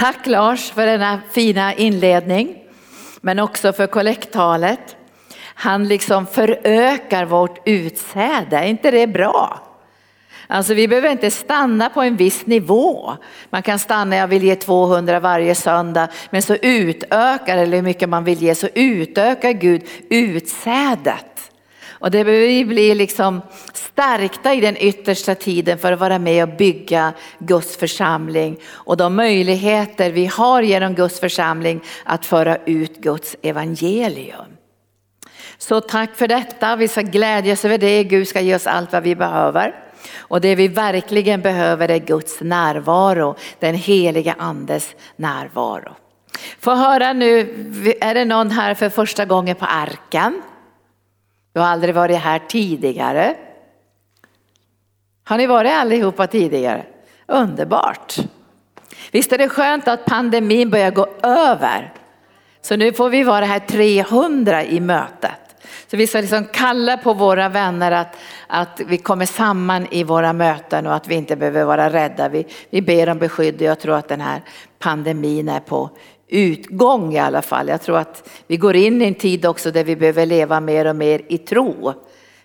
[0.00, 2.56] Tack Lars för denna fina inledning,
[3.20, 4.96] men också för kollekttalet.
[5.54, 9.60] Han liksom förökar vårt utsäde, är inte det bra?
[10.46, 13.12] Alltså vi behöver inte stanna på en viss nivå.
[13.50, 18.08] Man kan stanna, jag vill ge 200 varje söndag, men så utökar, eller hur mycket
[18.08, 21.39] man vill ge, så utökar Gud utsädet.
[22.00, 23.42] Och det behöver vi bli liksom
[23.72, 29.16] stärkta i den yttersta tiden för att vara med och bygga Guds församling och de
[29.16, 34.46] möjligheter vi har genom Guds församling att föra ut Guds evangelium.
[35.58, 39.02] Så tack för detta, vi ska glädjas över det, Gud ska ge oss allt vad
[39.02, 39.74] vi behöver.
[40.18, 45.92] Och det vi verkligen behöver är Guds närvaro, den heliga andes närvaro.
[46.60, 47.38] Få höra nu,
[48.00, 50.42] är det någon här för första gången på arken?
[51.52, 53.36] Du har aldrig varit här tidigare.
[55.24, 56.86] Har ni varit allihopa tidigare?
[57.26, 58.16] Underbart.
[59.10, 61.92] Visst är det skönt att pandemin börjar gå över.
[62.62, 65.50] Så nu får vi vara här 300 i mötet.
[65.86, 70.32] Så vi ska liksom kalla på våra vänner att, att vi kommer samman i våra
[70.32, 72.28] möten och att vi inte behöver vara rädda.
[72.28, 74.42] Vi, vi ber om beskydd och jag tror att den här
[74.78, 75.90] pandemin är på
[76.30, 77.68] utgång i alla fall.
[77.68, 80.84] Jag tror att vi går in i en tid också där vi behöver leva mer
[80.84, 81.92] och mer i tro.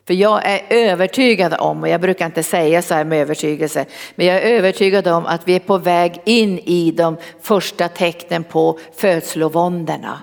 [0.07, 4.25] För jag är övertygad om, och jag brukar inte säga så här med övertygelse, men
[4.25, 8.79] jag är övertygad om att vi är på väg in i de första tecknen på
[8.95, 10.19] födslovåndorna.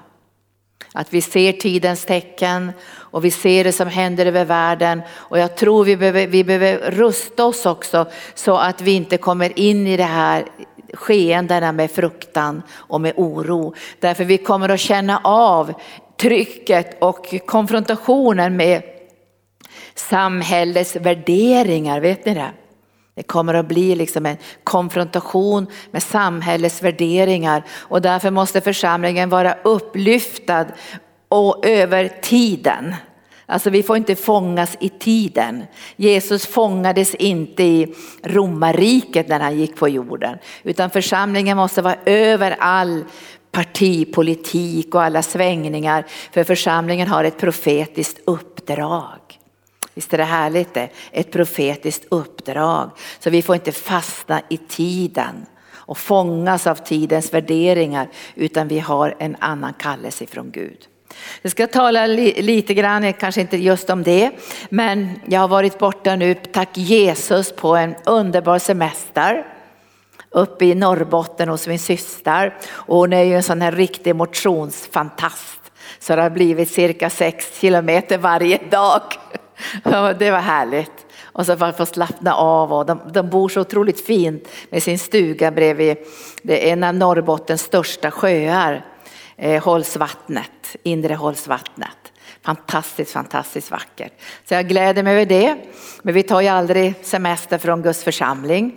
[0.95, 5.57] Att vi ser tidens tecken och vi ser det som händer över världen och jag
[5.57, 9.97] tror vi behöver, vi behöver rusta oss också så att vi inte kommer in i
[9.97, 10.45] det här
[10.93, 13.75] skeendena med fruktan och med oro.
[14.01, 15.73] Därför vi kommer att känna av
[16.21, 18.83] trycket och konfrontationen med
[19.95, 22.51] samhällets värderingar, vet ni det?
[23.15, 29.57] Det kommer att bli liksom en konfrontation med samhällets värderingar och därför måste församlingen vara
[29.65, 30.67] upplyftad
[31.29, 32.95] och över tiden.
[33.53, 35.65] Alltså vi får inte fångas i tiden.
[35.97, 42.57] Jesus fångades inte i romarriket när han gick på jorden, utan församlingen måste vara över
[42.59, 43.05] all
[43.51, 49.19] partipolitik och alla svängningar, för församlingen har ett profetiskt uppdrag.
[49.95, 50.89] Visst är det härligt det?
[51.11, 52.91] Ett profetiskt uppdrag.
[53.19, 59.15] Så vi får inte fastna i tiden och fångas av tidens värderingar, utan vi har
[59.19, 60.89] en annan kallelse från Gud.
[61.43, 64.31] Jag ska tala lite grann, kanske inte just om det,
[64.69, 69.47] men jag har varit borta nu, tack Jesus, på en underbar semester
[70.31, 72.57] uppe i Norrbotten hos min syster.
[72.71, 75.61] Och hon är ju en sån här riktig motionsfantast.
[75.99, 79.03] Så det har blivit cirka sex kilometer varje dag.
[80.19, 81.07] Det var härligt.
[81.23, 84.99] Och så för få slappna av och de, de bor så otroligt fint med sin
[84.99, 85.97] stuga bredvid
[86.43, 88.85] det är en av Norrbottens största sjöar
[89.43, 92.13] eh, Hållsvattnet, inre Hållsvattnet.
[92.43, 94.13] Fantastiskt, fantastiskt vackert.
[94.45, 95.57] Så jag gläder mig över det.
[96.03, 98.77] Men vi tar ju aldrig semester från Guds församling.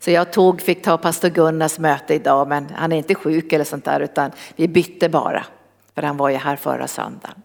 [0.00, 3.64] Så jag tog, fick ta pastor Gunnars möte idag, men han är inte sjuk eller
[3.64, 5.44] sånt där, utan vi bytte bara.
[5.94, 7.42] För han var ju här förra söndagen.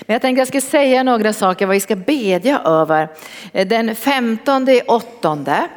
[0.00, 3.08] Men jag tänkte jag ska säga några saker vad vi ska bedja över.
[3.52, 5.68] Eh, den 15 åttonde,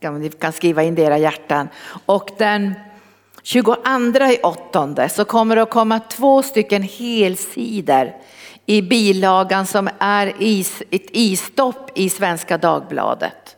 [0.00, 1.68] ni kan skriva in det i era hjärtan,
[2.06, 2.74] och den
[3.46, 3.76] 22
[4.32, 8.12] i åttonde så kommer det att komma två stycken helsidor
[8.66, 13.56] i bilagan som är is, ett istopp i Svenska Dagbladet.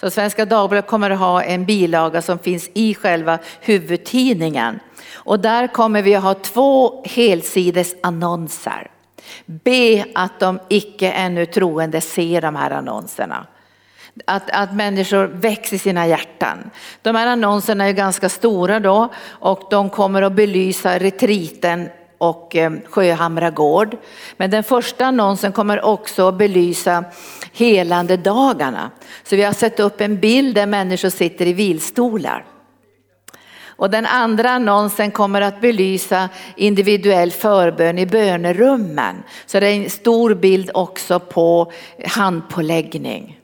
[0.00, 4.80] Så Svenska Dagbladet kommer att ha en bilaga som finns i själva huvudtidningen.
[5.14, 8.90] Och där kommer vi att ha två helsides annonser.
[9.46, 13.46] Be att de icke ännu troende ser de här annonserna.
[14.24, 16.70] Att, att människor väcks i sina hjärtan.
[17.02, 22.72] De här annonserna är ganska stora då och de kommer att belysa retriten och eh,
[22.90, 23.96] Sjöhamra gård.
[24.36, 27.04] Men den första annonsen kommer också att belysa
[27.52, 28.90] helande dagarna.
[29.24, 32.44] Så vi har sett upp en bild där människor sitter i vilstolar.
[33.78, 39.22] Och den andra annonsen kommer att belysa individuell förbön i bönerummen.
[39.46, 41.72] Så det är en stor bild också på
[42.06, 43.37] handpåläggning.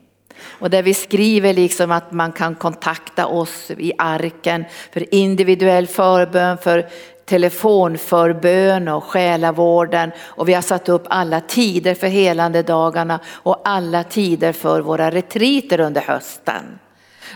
[0.65, 6.57] Och där vi skriver liksom att man kan kontakta oss i arken för individuell förbön,
[6.57, 6.89] för
[7.25, 14.03] telefonförbön och själavården och vi har satt upp alla tider för helande dagarna och alla
[14.03, 16.79] tider för våra retriter under hösten.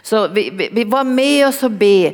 [0.02, 2.14] Så vi, vi, vi var med oss och be,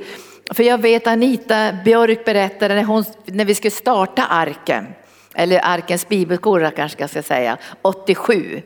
[0.54, 4.88] för jag vet Anita Björk berättade när, hon, när vi skulle starta arken,
[5.34, 8.62] eller arkens bibelskola kanske jag ska säga, 87.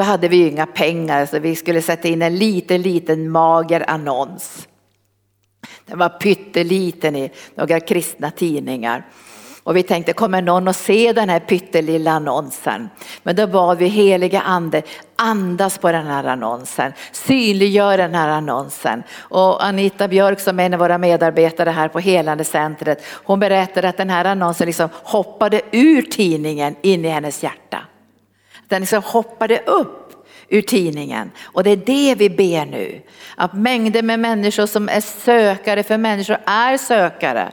[0.00, 4.68] Då hade vi inga pengar så vi skulle sätta in en liten, liten mager annons.
[5.86, 9.06] Den var pytteliten i några kristna tidningar.
[9.62, 12.88] Och vi tänkte, kommer någon att se den här pyttelilla annonsen?
[13.22, 14.82] Men då bad vi heliga ande,
[15.16, 19.02] andas på den här annonsen, synliggör den här annonsen.
[19.18, 23.88] Och Anita Björk som är en av våra medarbetare här på Helande centret, hon berättade
[23.88, 27.84] att den här annonsen liksom hoppade ur tidningen in i hennes hjärta.
[28.70, 31.30] Den liksom hoppade upp ur tidningen.
[31.42, 33.02] Och det är det vi ber nu.
[33.36, 37.52] Att mängder med människor som är sökare, för människor är sökare.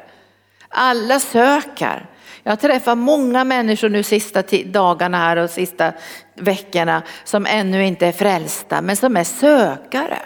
[0.70, 2.10] Alla söker.
[2.44, 5.94] Jag träffar många människor nu sista dagarna här och sista
[6.36, 10.20] veckorna som ännu inte är frälsta men som är sökare.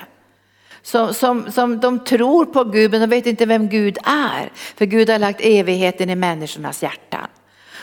[0.81, 4.51] Som, som, som de tror på Gud men de vet inte vem Gud är.
[4.53, 7.27] För Gud har lagt evigheten i människornas hjärtan.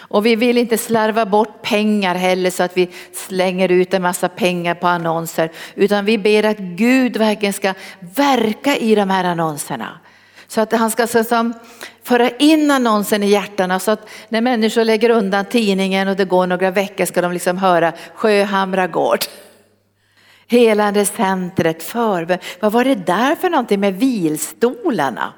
[0.08, 4.28] Och vi vill inte slarva bort pengar heller så att vi slänger ut en massa
[4.28, 5.50] pengar på annonser.
[5.74, 9.98] Utan vi ber att Gud verkligen ska verka i de här annonserna.
[10.48, 11.54] Så att han ska så som,
[12.02, 16.46] föra in annonsen i hjärtana så att när människor lägger undan tidningen och det går
[16.46, 19.20] några veckor ska de liksom höra Sjöhamra gård.
[20.46, 22.38] Helande centret, förbön.
[22.60, 25.32] Vad var det där för någonting med vilstolarna?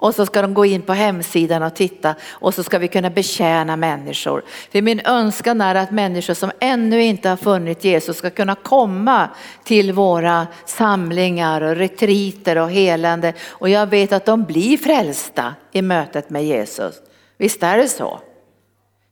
[0.00, 3.10] Och så ska de gå in på hemsidan och titta och så ska vi kunna
[3.10, 4.42] betjäna människor.
[4.72, 9.28] För min önskan är att människor som ännu inte har funnit Jesus ska kunna komma
[9.64, 13.32] till våra samlingar och retriter och helande.
[13.48, 16.94] Och jag vet att de blir frälsta i mötet med Jesus.
[17.38, 18.20] Visst är det så?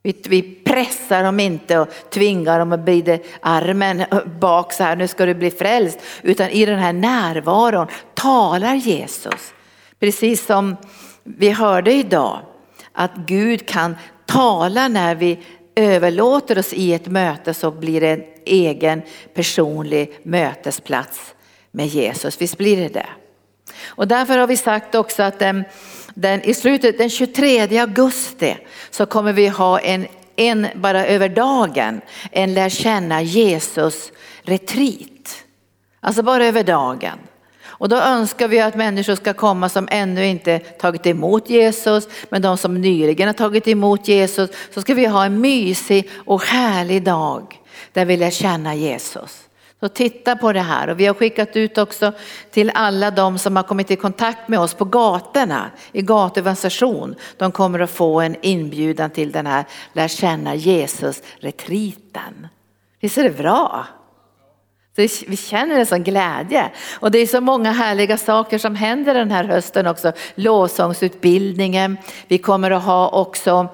[0.03, 4.05] Vi, pressar dem inte och tvingar dem att vrida armen
[4.41, 5.99] bak så här, nu ska du bli frälst.
[6.23, 9.53] Utan i den här närvaron talar Jesus.
[10.01, 10.77] Precis som
[11.25, 12.41] vi hörde idag
[12.93, 13.97] att Gud kan
[14.27, 15.39] tala när vi
[15.75, 19.03] överlåter oss i ett möte så blir det en egen
[19.35, 21.35] personlig mötesplats
[21.71, 22.41] med Jesus.
[22.41, 23.07] Visst blir det det?
[23.85, 25.65] Och därför har vi sagt också att den,
[26.15, 28.57] den, i slutet, den 23 augusti
[28.91, 30.07] så kommer vi ha en,
[30.37, 32.01] en bara över dagen,
[32.33, 35.45] en lär känna Jesus retreat.
[36.01, 37.19] Alltså bara över dagen.
[37.79, 42.43] Och då önskar vi att människor ska komma som ännu inte tagit emot Jesus, men
[42.43, 47.03] de som nyligen har tagit emot Jesus, så ska vi ha en mysig och härlig
[47.03, 47.61] dag
[47.93, 49.43] där vi lär känna Jesus.
[49.81, 52.13] Så titta på det här och vi har skickat ut också
[52.51, 57.15] till alla de som har kommit i kontakt med oss på gatorna i gatuorganisation.
[57.37, 62.49] De kommer att få en inbjudan till den här lär känna Jesus-retriten.
[63.01, 63.87] Visst är det bra?
[64.97, 66.71] Vi känner en sån glädje.
[67.01, 70.13] Och det är så många härliga saker som händer den här hösten också.
[70.35, 71.97] Lovsångsutbildningen,
[72.29, 73.69] vi kommer att ha också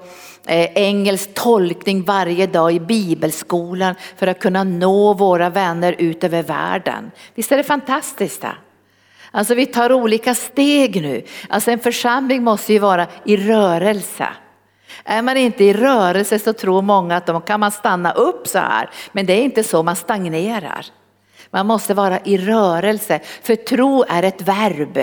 [0.46, 6.42] eh, engelsk tolkning varje dag i bibelskolan för att kunna nå våra vänner ut över
[6.42, 7.10] världen.
[7.34, 8.40] Visst är det fantastiskt?
[8.40, 8.56] Det?
[9.30, 11.22] Alltså vi tar olika steg nu.
[11.48, 14.28] Alltså en församling måste ju vara i rörelse.
[15.04, 18.58] Är man inte i rörelse så tror många att då kan man stanna upp så
[18.58, 18.90] här.
[19.12, 20.86] Men det är inte så man stagnerar.
[21.52, 24.98] Man måste vara i rörelse, för tro är ett verb.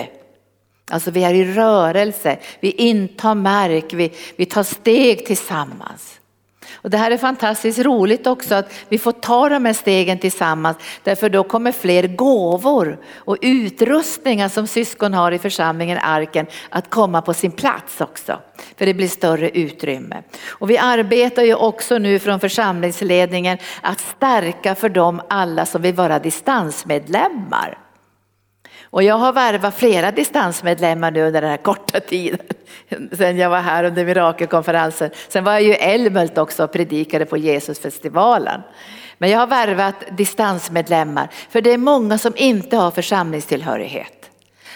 [0.91, 6.18] Alltså vi är i rörelse, vi intar mark, vi, vi tar steg tillsammans.
[6.75, 10.77] Och det här är fantastiskt roligt också att vi får ta de här stegen tillsammans
[11.03, 17.21] därför då kommer fler gåvor och utrustningar som syskon har i församlingen Arken att komma
[17.21, 18.39] på sin plats också.
[18.77, 20.23] För det blir större utrymme.
[20.47, 25.95] Och vi arbetar ju också nu från församlingsledningen att stärka för dem alla som vill
[25.95, 27.88] vara distansmedlemmar.
[28.91, 32.39] Och jag har värvat flera distansmedlemmar nu under den här korta tiden.
[33.17, 35.09] Sen jag var här under mirakelkonferensen.
[35.27, 38.61] Sen var jag ju i Älmhult också och predikade på Jesusfestivalen.
[39.17, 44.29] Men jag har värvat distansmedlemmar för det är många som inte har församlingstillhörighet.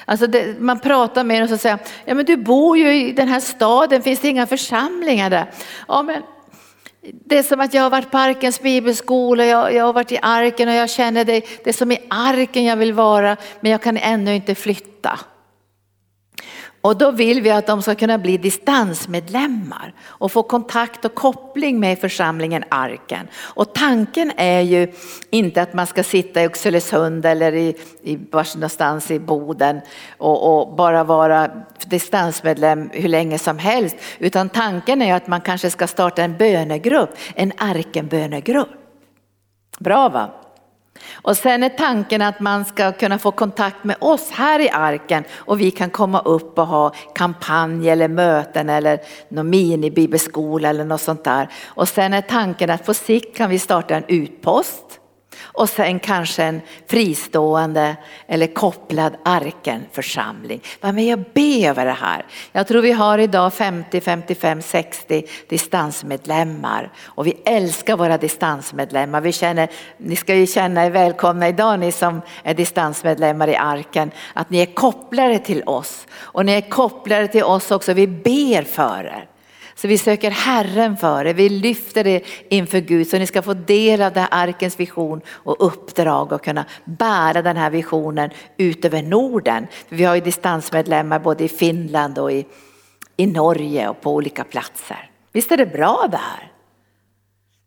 [0.05, 3.12] Alltså det, man pratar med dem och så säger ja men du bor ju i
[3.12, 5.46] den här staden, finns det inga församlingar där?
[5.88, 6.22] Ja men
[7.03, 10.19] det är som att jag har varit på Arkens bibelskola, jag, jag har varit i
[10.22, 13.81] Arken och jag känner det, det är som i Arken jag vill vara men jag
[13.81, 15.19] kan ännu inte flytta.
[16.84, 21.80] Och då vill vi att de ska kunna bli distansmedlemmar och få kontakt och koppling
[21.80, 23.28] med församlingen Arken.
[23.36, 24.94] Och tanken är ju
[25.30, 28.18] inte att man ska sitta i Oxelösund eller i, i
[28.56, 29.82] någonstans i Boden
[30.18, 31.52] och, och, bara vara
[31.86, 33.96] distansmedlem hur länge som helst.
[34.20, 38.70] Utan tanken är att man kanske ska starta en bönegrupp, en Arkenbönegrupp.
[39.80, 40.43] Bra va?
[41.13, 45.24] Och sen är tanken att man ska kunna få kontakt med oss här i arken
[45.36, 51.01] och vi kan komma upp och ha kampanj eller möten eller någon minibibelskola eller något
[51.01, 51.48] sånt där.
[51.65, 55.00] Och sen är tanken att på sikt kan vi starta en utpost
[55.42, 57.96] och sen kanske en fristående
[58.28, 60.62] eller kopplad arken församling.
[60.82, 62.25] Var med och be över det här.
[62.52, 69.22] Jag tror vi har idag 50, 55, 60 distansmedlemmar och vi älskar våra distansmedlemmar.
[69.22, 74.12] Vi känner, ni ska ju känna er välkomna idag ni som är distansmedlemmar i arken,
[74.34, 77.94] att ni är kopplade till oss och ni är kopplade till oss också.
[77.94, 79.33] Vi ber för er.
[79.84, 83.54] Så vi söker Herren för det, vi lyfter det inför Gud så ni ska få
[83.54, 88.86] del av det här arkens vision och uppdrag och kunna bära den här visionen ut
[88.86, 89.68] över Norden.
[89.90, 92.46] För vi har ju distansmedlemmar både i Finland och i,
[93.18, 95.10] i Norge och på olika platser.
[95.32, 96.52] Visst är det bra det här?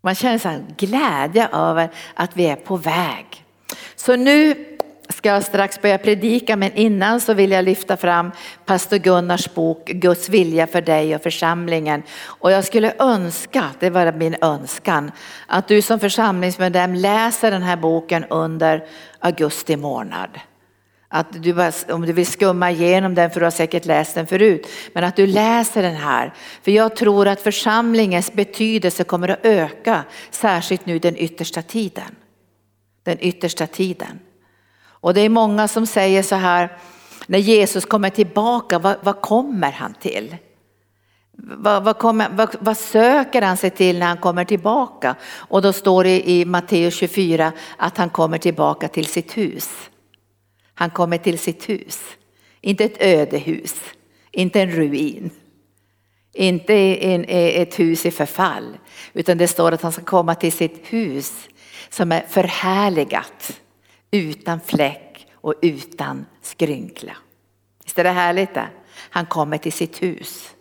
[0.03, 3.45] Man känner en glädje över att vi är på väg.
[3.97, 4.76] Så nu
[5.09, 8.33] ska jag strax börja predika men innan så vill jag lyfta fram
[8.65, 12.03] pastor Gunnars bok Guds vilja för dig och församlingen.
[12.25, 15.13] Och jag skulle önska, det var min önskan,
[15.47, 18.85] att du som församlingsmedlem läser den här boken under
[19.21, 20.31] augusti månad.
[21.09, 24.27] Att du bara, om du vill skumma igenom den, för du har säkert läst den
[24.27, 26.35] förut, men att du läser den här.
[26.63, 32.17] För jag tror att församlingens betydelse kommer att öka, särskilt nu den yttersta tiden.
[33.03, 34.19] Den yttersta tiden.
[35.07, 36.77] Och det är många som säger så här,
[37.27, 40.37] när Jesus kommer tillbaka, vad, vad kommer han till?
[41.33, 45.17] Vad, vad, kommer, vad, vad, söker han sig till när han kommer tillbaka?
[45.25, 49.71] Och då står det i Matteus 24 att han kommer tillbaka till sitt hus.
[50.75, 52.03] Han kommer till sitt hus,
[52.61, 53.75] inte ett ödehus,
[54.33, 55.31] inte en ruin,
[56.33, 58.77] inte en, eh, ett hus i förfall,
[59.13, 61.49] utan det står att han ska komma till sitt hus
[61.91, 63.61] som är förhärligat
[64.17, 67.17] utan fläck och utan skrynkla.
[67.85, 68.69] Visst är det härligt det?
[68.97, 70.55] Han kommer till sitt hus.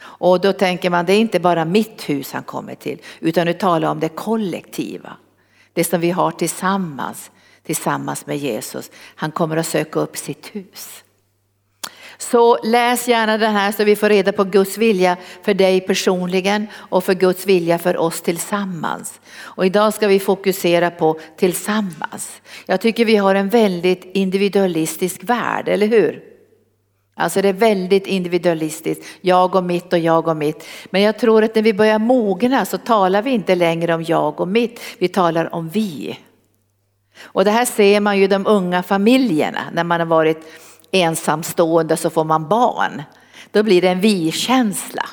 [0.00, 3.52] Och då tänker man, det är inte bara mitt hus han kommer till, utan nu
[3.52, 5.16] talar om det kollektiva.
[5.72, 7.30] Det som vi har tillsammans,
[7.62, 8.90] tillsammans med Jesus.
[9.14, 11.04] Han kommer att söka upp sitt hus.
[12.18, 16.66] Så läs gärna den här så vi får reda på Guds vilja för dig personligen
[16.74, 19.20] och för Guds vilja för oss tillsammans.
[19.40, 22.42] Och idag ska vi fokusera på tillsammans.
[22.66, 26.22] Jag tycker vi har en väldigt individualistisk värld, eller hur?
[27.16, 30.66] Alltså det är väldigt individualistiskt, jag och mitt och jag och mitt.
[30.90, 34.40] Men jag tror att när vi börjar mogna så talar vi inte längre om jag
[34.40, 36.18] och mitt, vi talar om vi.
[37.20, 41.96] Och det här ser man ju i de unga familjerna när man har varit ensamstående
[41.96, 43.02] så får man barn.
[43.50, 45.08] Då blir det en vi-känsla.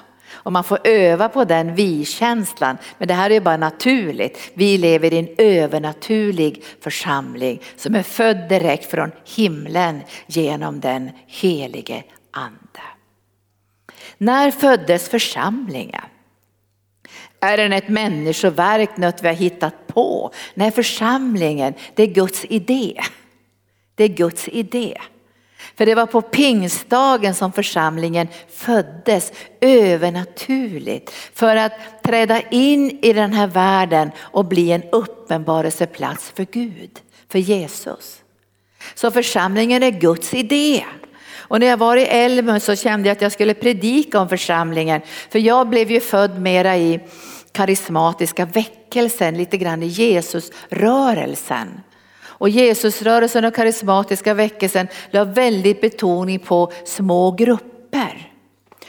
[0.46, 2.77] Och man får öva på den vi-känslan.
[2.98, 4.51] Men det här är bara naturligt.
[4.53, 12.03] Vi lever i en övernaturlig församling som är född direkt från himlen genom den helige
[12.32, 12.82] ande.
[14.17, 16.05] När föddes församlingen?
[17.39, 20.32] Är den ett människoverk, något vi har hittat på?
[20.53, 23.01] Nej, församlingen, det är Guds idé.
[23.96, 24.98] Det är Guds idé.
[25.77, 31.72] För det var på pingstdagen som församlingen föddes övernaturligt för att
[32.03, 38.22] träda in i den här världen och bli en uppenbarelseplats för Gud, för Jesus.
[38.96, 40.86] Så församlingen är Guds idé.
[41.48, 45.01] Och när jag var i Älmhult så kände jag att jag skulle predika om församlingen.
[45.29, 47.00] För jag blev ju född mera i
[47.51, 51.67] karismatiska väckelsen, lite grann i Jesusrörelsen.
[52.38, 58.32] Och Jesusrörelsen och karismatiska väckelsen la väldigt betoning på små grupper.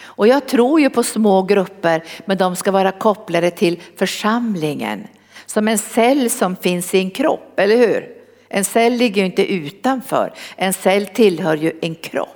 [0.03, 5.07] Och jag tror ju på små grupper men de ska vara kopplade till församlingen.
[5.47, 8.09] Som en cell som finns i en kropp, eller hur?
[8.49, 12.36] En cell ligger ju inte utanför, en cell tillhör ju en kropp.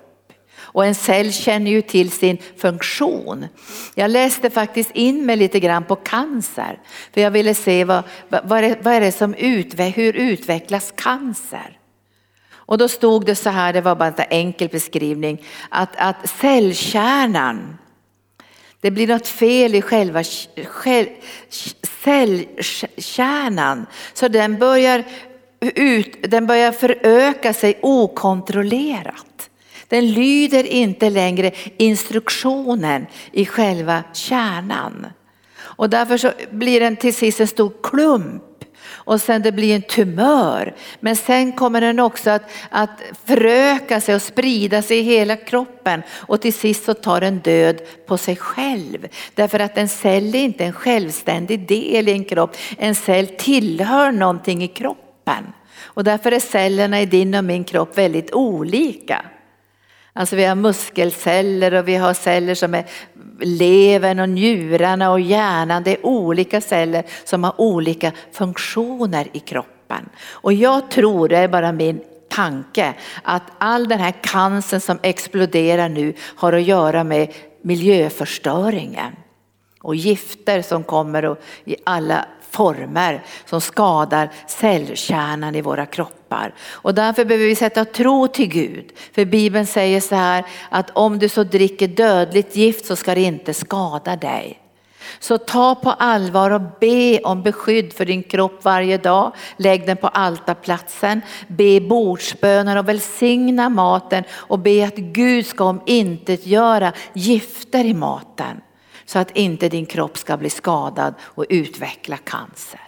[0.72, 3.46] Och en cell känner ju till sin funktion.
[3.94, 6.78] Jag läste faktiskt in mig lite grann på cancer.
[7.14, 11.76] För jag ville se vad, vad, är, vad är det som utve, hur utvecklas cancer?
[12.70, 17.78] Och då stod det så här, det var bara en enkel beskrivning, att, att cellkärnan,
[18.80, 20.22] det blir något fel i själva
[22.04, 25.04] cellkärnan så den börjar,
[25.60, 29.29] ut, den börjar föröka sig okontrollerat.
[29.90, 35.06] Den lyder inte längre instruktionen i själva kärnan.
[35.58, 38.42] Och därför så blir den till sist en stor klump
[38.88, 40.74] och sen det blir en tumör.
[41.00, 46.02] Men sen kommer den också att, att föröka sig och sprida sig i hela kroppen
[46.10, 49.08] och till sist så tar den död på sig själv.
[49.34, 52.56] Därför att en cell är inte en självständig del i en kropp.
[52.78, 55.44] En cell tillhör någonting i kroppen.
[55.80, 59.24] Och därför är cellerna i din och min kropp väldigt olika.
[60.12, 62.84] Alltså vi har muskelceller och vi har celler som är
[63.40, 65.82] levern och njurarna och hjärnan.
[65.82, 70.08] Det är olika celler som har olika funktioner i kroppen.
[70.30, 75.88] Och jag tror, det är bara min tanke, att all den här cancern som exploderar
[75.88, 79.12] nu har att göra med miljöförstöringen
[79.82, 86.54] och gifter som kommer och i alla former som skadar cellkärnan i våra kroppar.
[86.60, 88.92] Och därför behöver vi sätta tro till Gud.
[89.12, 93.22] För Bibeln säger så här att om du så dricker dödligt gift så ska det
[93.22, 94.60] inte skada dig.
[95.18, 99.32] Så ta på allvar och be om beskydd för din kropp varje dag.
[99.56, 101.22] Lägg den på altarplatsen.
[101.48, 108.60] Be bordsböner och välsigna maten och be att Gud ska omintetgöra gifter i maten
[109.10, 112.80] så att inte din kropp ska bli skadad och utveckla cancer.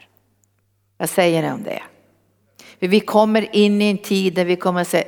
[0.98, 1.82] Vad säger ni om det?
[2.78, 5.04] Vi kommer in i en tid där vi kommer se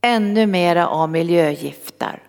[0.00, 2.22] ännu mera av miljögifter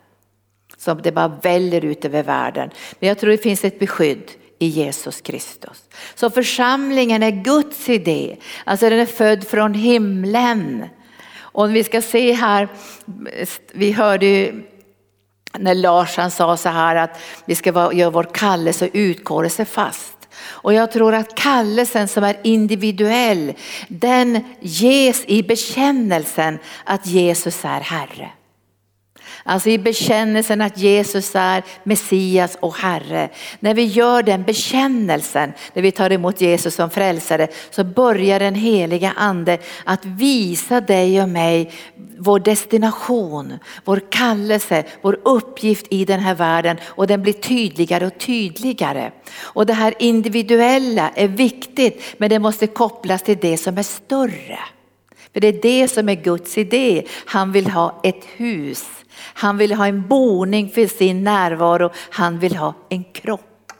[0.78, 2.70] som det bara väller ut över världen.
[3.00, 5.84] Men jag tror det finns ett beskydd i Jesus Kristus.
[6.16, 10.86] Så församlingen är Guds idé, alltså den är född från himlen.
[11.38, 12.68] Och vi ska se här,
[13.74, 14.64] vi hörde ju
[15.58, 20.16] när Lars han sa så här att vi ska göra vår kallelse och utkårelse fast.
[20.42, 23.54] Och jag tror att kallelsen som är individuell,
[23.88, 28.32] den ges i bekännelsen att Jesus är Herre.
[29.44, 33.30] Alltså i bekännelsen att Jesus är Messias och Herre.
[33.60, 38.56] När vi gör den bekännelsen, när vi tar emot Jesus som frälsare, så börjar den
[38.56, 41.72] heliga ande att visa dig och mig
[42.20, 48.18] vår destination, vår kallelse, vår uppgift i den här världen och den blir tydligare och
[48.18, 49.12] tydligare.
[49.40, 54.60] Och det här individuella är viktigt men det måste kopplas till det som är större.
[55.34, 57.06] För det är det som är Guds idé.
[57.26, 61.92] Han vill ha ett hus han vill ha en boning för sin närvaro.
[62.10, 63.72] Han vill ha en kropp.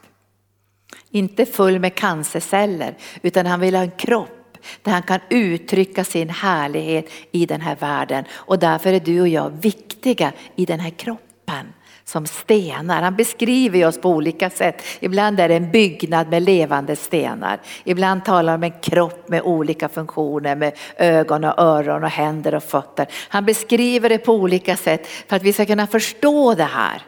[1.10, 6.30] Inte full med cancerceller utan han vill ha en kropp där han kan uttrycka sin
[6.30, 8.24] härlighet i den här världen.
[8.32, 11.72] Och därför är du och jag viktiga i den här kroppen
[12.04, 13.02] som stenar.
[13.02, 14.82] Han beskriver oss på olika sätt.
[15.00, 17.60] Ibland är det en byggnad med levande stenar.
[17.84, 22.54] Ibland talar han om en kropp med olika funktioner med ögon och öron och händer
[22.54, 23.06] och fötter.
[23.28, 27.02] Han beskriver det på olika sätt för att vi ska kunna förstå det här.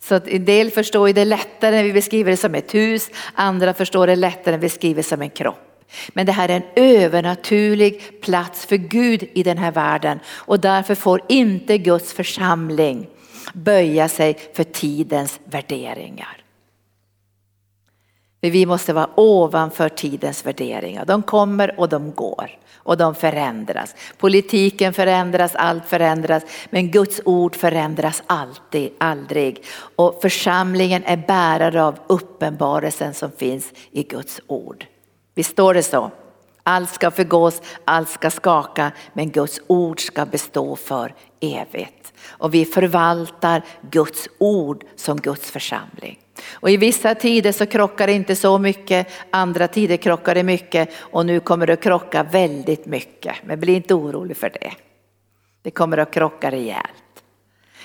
[0.00, 3.74] Så att en del förstår det lättare när vi beskriver det som ett hus, andra
[3.74, 5.68] förstår det lättare när vi beskriver det som en kropp.
[6.08, 10.94] Men det här är en övernaturlig plats för Gud i den här världen och därför
[10.94, 13.06] får inte Guds församling
[13.52, 16.42] böja sig för tidens värderingar.
[18.40, 21.04] För vi måste vara ovanför tidens värderingar.
[21.04, 23.94] De kommer och de går och de förändras.
[24.18, 29.64] Politiken förändras, allt förändras, men Guds ord förändras alltid, aldrig.
[29.96, 34.86] Och församlingen är bärare av uppenbarelsen som finns i Guds ord.
[35.34, 36.10] Visst står det så?
[36.62, 42.01] Allt ska förgås, allt ska skaka, men Guds ord ska bestå för evigt.
[42.42, 46.18] Och vi förvaltar Guds ord som Guds församling.
[46.52, 50.88] Och i vissa tider så krockar det inte så mycket, andra tider krockar det mycket
[50.96, 53.36] och nu kommer det att krocka väldigt mycket.
[53.44, 54.72] Men bli inte orolig för det.
[55.62, 57.22] Det kommer att krocka rejält.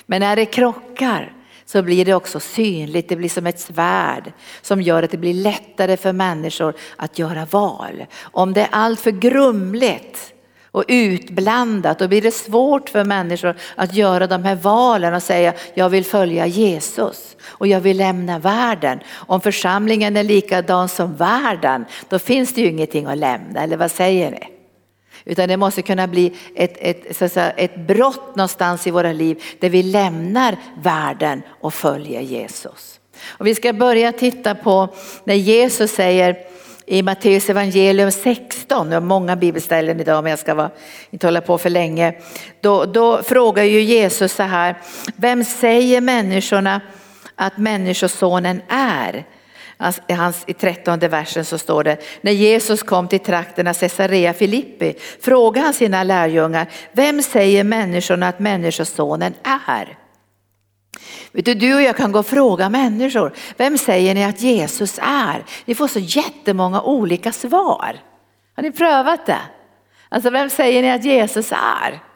[0.06, 1.34] Men när det krockar
[1.66, 5.34] så blir det också synligt, det blir som ett svärd som gör att det blir
[5.34, 8.06] lättare för människor att göra val.
[8.22, 10.34] Om det är alltför grumligt
[10.78, 15.54] och utblandat då blir det svårt för människor att göra de här valen och säga
[15.74, 19.00] jag vill följa Jesus och jag vill lämna världen.
[19.14, 23.92] Om församlingen är likadan som världen då finns det ju ingenting att lämna eller vad
[23.92, 24.50] säger ni?
[25.26, 29.14] Utan det måste kunna bli ett, ett, så att säga, ett brott någonstans i våra
[29.14, 33.00] liv där vi lämnar världen och följer Jesus.
[33.28, 34.90] Och vi ska börja titta på
[35.24, 36.38] när Jesus säger
[36.90, 40.72] i Matteus evangelium 16, jag har många bibelställen idag men jag ska vara,
[41.10, 42.14] inte hålla på för länge.
[42.62, 44.76] Då, då frågar ju Jesus så här,
[45.16, 46.82] vem säger människorna
[47.36, 49.26] att människosonen är?
[49.78, 54.34] Alltså, I, hans, I trettonde versen så står det, när Jesus kom till trakterna Caesarea
[54.34, 59.34] Filippi frågade han sina lärjungar, vem säger människorna att människosonen
[59.68, 60.07] är?
[61.32, 65.00] Vet du, du och jag kan gå och fråga människor, vem säger ni att Jesus
[65.02, 65.44] är?
[65.66, 68.00] Ni får så jättemånga olika svar.
[68.56, 69.42] Har ni prövat det?
[70.10, 72.07] Alltså vem säger ni att Jesus är?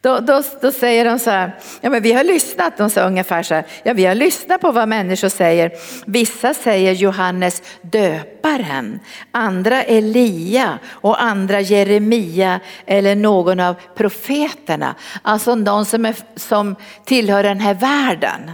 [0.00, 3.42] Då, då, då, säger de så här, ja men vi har lyssnat, de sa ungefär
[3.42, 5.72] så här, ja vi har lyssnat på vad människor säger.
[6.06, 14.94] Vissa säger Johannes döparen, andra Elia och andra Jeremia eller någon av profeterna.
[15.22, 18.52] Alltså någon som, är, som tillhör den här världen.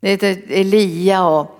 [0.00, 1.54] Det är Elia och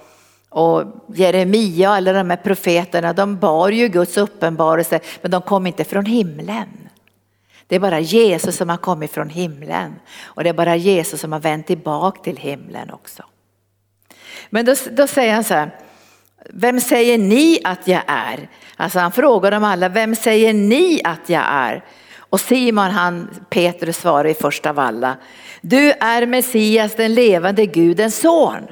[0.50, 5.66] Och Jeremia och alla de här profeterna, de bar ju Guds uppenbarelse, men de kom
[5.66, 6.87] inte från himlen.
[7.68, 11.32] Det är bara Jesus som har kommit från himlen och det är bara Jesus som
[11.32, 13.22] har vänt tillbaka till himlen också.
[14.50, 15.70] Men då, då säger han så här,
[16.50, 18.48] vem säger ni att jag är?
[18.76, 21.84] Alltså han frågar dem alla, vem säger ni att jag är?
[22.18, 25.16] Och Simon, han, Petrus svarar i första valla,
[25.60, 28.66] du är Messias, den levande Gudens son.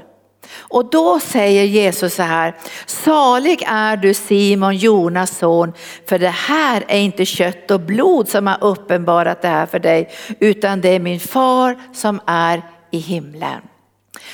[0.58, 2.54] Och då säger Jesus så här,
[2.86, 5.72] salig är du Simon, Jonas son,
[6.08, 10.10] för det här är inte kött och blod som har uppenbarat det här för dig,
[10.40, 13.60] utan det är min far som är i himlen.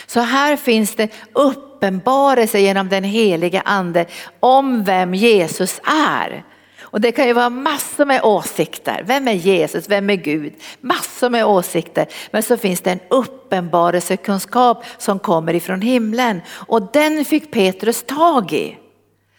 [0.07, 4.07] Så här finns det uppenbarelse genom den helige ande
[4.41, 6.45] om vem Jesus är.
[6.93, 9.03] Och det kan ju vara massor med åsikter.
[9.07, 9.89] Vem är Jesus?
[9.89, 10.53] Vem är Gud?
[10.81, 12.07] Massor med åsikter.
[12.31, 18.53] Men så finns det en uppenbarelsekunskap som kommer ifrån himlen och den fick Petrus tag
[18.53, 18.77] i.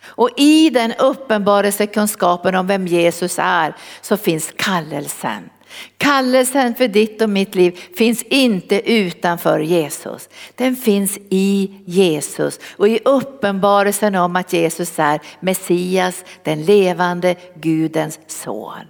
[0.06, 5.50] Och i den uppenbarelsekunskapen om vem Jesus är så finns kallelsen.
[5.98, 10.30] Kallelsen för ditt och mitt liv finns inte utanför Jesus.
[10.56, 18.20] Den finns i Jesus och i uppenbarelsen om att Jesus är Messias, den levande Gudens
[18.28, 18.86] son.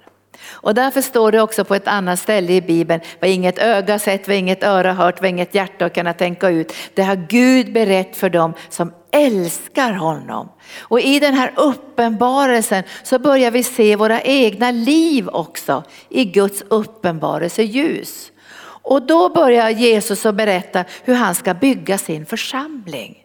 [0.52, 4.28] Och därför står det också på ett annat ställe i Bibeln, vad inget öga sett,
[4.28, 6.74] vad inget öra hört, vad inget hjärta kunnat tänka ut.
[6.94, 10.50] Det har Gud berett för dem som älskar honom.
[10.80, 16.64] Och i den här uppenbarelsen så börjar vi se våra egna liv också i Guds
[16.70, 18.32] uppenbarelseljus.
[18.84, 23.18] Och då börjar Jesus att berätta hur han ska bygga sin församling.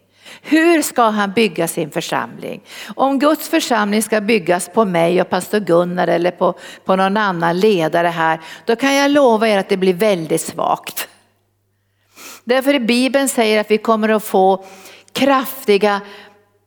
[0.43, 2.61] Hur ska han bygga sin församling?
[2.95, 7.61] Om Guds församling ska byggas på mig och pastor Gunnar eller på, på någon annan
[7.61, 11.09] ledare här, då kan jag lova er att det blir väldigt svagt.
[12.45, 14.65] Därför i Bibeln säger att vi kommer att få
[15.13, 16.01] kraftiga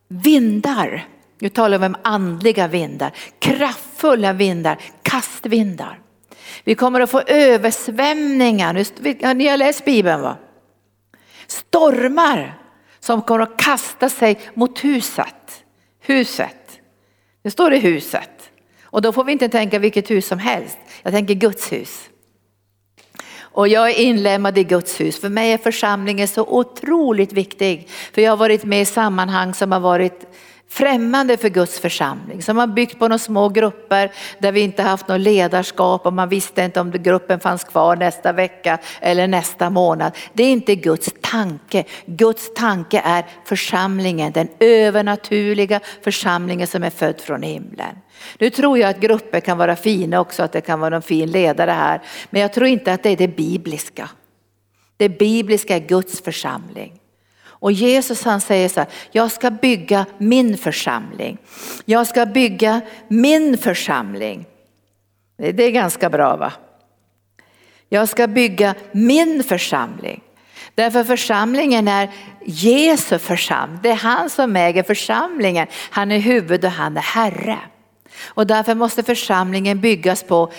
[0.07, 1.07] vindar.
[1.39, 5.99] Nu talar vi om andliga vindar, kraftfulla vindar, kastvindar.
[6.63, 10.37] Vi kommer att få översvämningar, ni har läst Bibeln va?
[11.47, 12.57] Stormar
[12.99, 15.63] som kommer att kasta sig mot huset.
[15.99, 16.81] Huset.
[17.43, 18.51] Det står i huset.
[18.83, 20.77] Och då får vi inte tänka vilket hus som helst.
[21.03, 22.09] Jag tänker Guds hus.
[23.51, 25.19] Och jag är inlämnad i Guds hus.
[25.21, 27.87] För mig är församlingen så otroligt viktig.
[28.13, 30.25] För jag har varit med i sammanhang som har varit
[30.71, 32.41] främmande för Guds församling.
[32.41, 36.29] Som har byggt på några små grupper där vi inte haft något ledarskap och man
[36.29, 40.17] visste inte om gruppen fanns kvar nästa vecka eller nästa månad.
[40.33, 41.83] Det är inte Guds tanke.
[42.05, 47.95] Guds tanke är församlingen, den övernaturliga församlingen som är född från himlen.
[48.37, 51.31] Nu tror jag att grupper kan vara fina också, att det kan vara någon fin
[51.31, 52.01] ledare här.
[52.29, 54.09] Men jag tror inte att det är det bibliska.
[54.97, 57.00] Det bibliska är Guds församling.
[57.61, 61.37] Och Jesus han säger så här, jag ska bygga min församling.
[61.85, 64.45] Jag ska bygga min församling.
[65.37, 66.53] Det är ganska bra va?
[67.89, 70.21] Jag ska bygga min församling.
[70.75, 72.09] Därför församlingen är
[72.45, 73.79] Jesu församling.
[73.83, 75.67] Det är han som äger församlingen.
[75.89, 77.59] Han är huvud och han är herre.
[78.27, 80.51] Och därför måste församlingen byggas på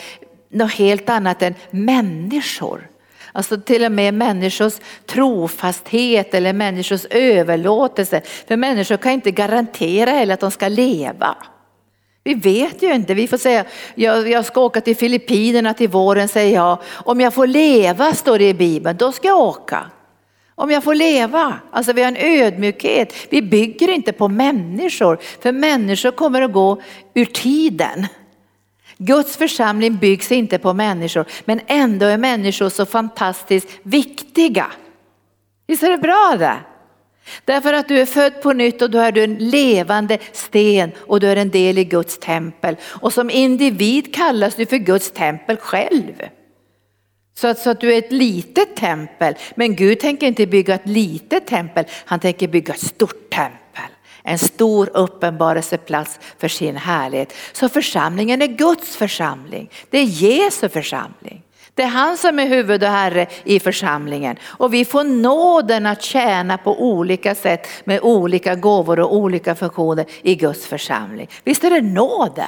[0.51, 2.92] något helt annat än människor.
[3.33, 4.73] Alltså till och med människors
[5.07, 8.21] trofasthet eller människors överlåtelse.
[8.49, 11.37] För människor kan inte garantera heller att de ska leva.
[12.25, 13.65] Vi vet ju inte, vi får säga,
[13.95, 16.79] jag, jag ska åka till Filippinerna till våren säger jag.
[16.93, 19.91] Om jag får leva står det i Bibeln, då ska jag åka.
[20.55, 23.15] Om jag får leva, alltså vi har en ödmjukhet.
[23.31, 26.83] Vi bygger inte på människor, för människor kommer att gå
[27.15, 28.07] ur tiden.
[29.05, 34.67] Guds församling byggs inte på människor, men ändå är människor så fantastiskt viktiga.
[35.67, 36.57] Visst är det bra det?
[37.45, 41.21] Därför att du är född på nytt och då är du en levande sten och
[41.21, 42.77] du är en del i Guds tempel.
[42.83, 46.13] Och som individ kallas du för Guds tempel själv.
[47.35, 50.89] Så att, så att du är ett litet tempel, men Gud tänker inte bygga ett
[50.89, 53.62] litet tempel, han tänker bygga ett stort tempel.
[54.23, 57.35] En stor uppenbarelseplats för sin härlighet.
[57.53, 59.71] Så församlingen är Guds församling.
[59.91, 61.43] Det är Jesu församling.
[61.75, 64.37] Det är han som är huvud och herre i församlingen.
[64.43, 70.07] Och vi får nåden att tjäna på olika sätt med olika gåvor och olika funktioner
[70.23, 71.29] i Guds församling.
[71.45, 72.47] Visst är det nåde?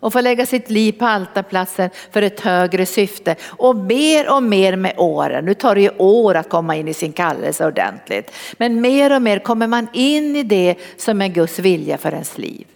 [0.00, 3.36] Och får lägga sitt liv på altarplatsen för ett högre syfte.
[3.46, 6.94] Och mer och mer med åren, nu tar det ju år att komma in i
[6.94, 11.58] sin kallelse ordentligt, men mer och mer kommer man in i det som är Guds
[11.58, 12.66] vilja för ens liv.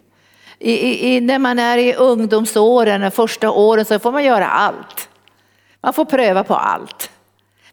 [0.59, 5.09] I, i, när man är i ungdomsåren, de första åren så får man göra allt.
[5.81, 7.11] Man får pröva på allt.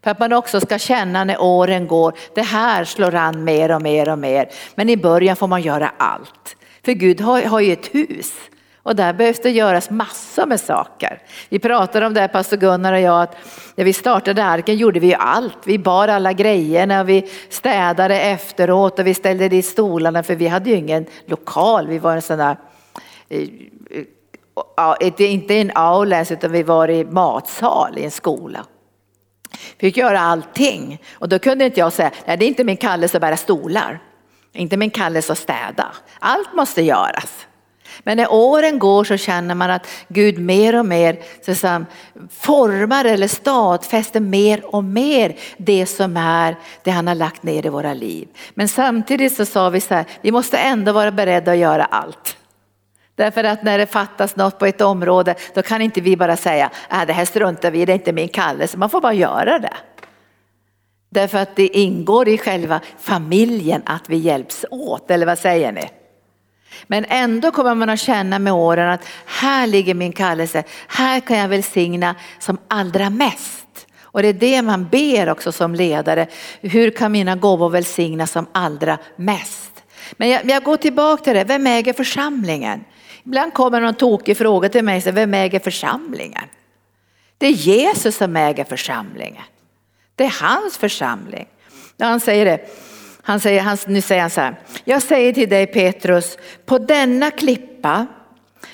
[0.04, 3.82] För att man också ska känna när åren går, det här slår an mer och
[3.82, 4.50] mer och mer.
[4.76, 6.56] Men i början får man göra allt.
[6.86, 8.34] För Gud har, har ju ett hus
[8.84, 11.22] och där behövs det göras massor med saker.
[11.50, 13.36] Vi pratade om det här, pastor Gunnar och jag, att
[13.76, 15.58] när vi startade arken gjorde vi ju allt.
[15.63, 20.70] Vi bar alla grejerna, vi städade efteråt och vi ställde dit stolarna för vi hade
[20.70, 21.88] ju ingen lokal.
[21.88, 22.58] Vi var en sån där,
[23.30, 23.48] eh,
[25.00, 28.65] eh, inte en aula utan vi var i matsal i en skola.
[29.52, 32.78] Vi fick göra allting och då kunde inte jag säga, nej det är inte min
[32.78, 34.00] kallelse att bära stolar.
[34.54, 35.88] Inte min kallelse att städa.
[36.20, 37.48] Allt måste göras.
[38.04, 41.86] Men när åren går så känner man att Gud mer och mer så
[42.30, 47.70] formar eller stadfäster mer och mer det som är det han har lagt ner i
[47.70, 48.28] våra liv.
[48.54, 52.36] Men samtidigt så sa vi så här, vi måste ändå vara beredda att göra allt.
[53.16, 56.70] Därför att när det fattas något på ett område då kan inte vi bara säga,
[56.92, 58.78] äh, det här struntar vi det är inte min kallelse.
[58.78, 59.74] Man får bara göra det.
[61.10, 65.90] Därför att det ingår i själva familjen att vi hjälps åt, eller vad säger ni?
[66.88, 71.38] Men ändå kommer man att känna med åren att här ligger min kallelse, här kan
[71.38, 73.88] jag välsigna som allra mest.
[74.12, 76.27] Och det är det man ber också som ledare,
[76.62, 79.84] hur kan mina gåvor välsigna som allra mest?
[80.12, 82.84] Men jag, jag går tillbaka till det, vem äger församlingen?
[83.25, 86.43] Ibland kommer någon tokig fråga till mig, vem äger församlingen?
[87.38, 89.43] Det är Jesus som äger församlingen.
[90.15, 91.47] Det är hans församling.
[91.99, 92.60] Han säger det,
[93.30, 97.32] han säger, han, nu säger han så här, jag säger till dig Petrus, på denna
[97.32, 98.08] klippa,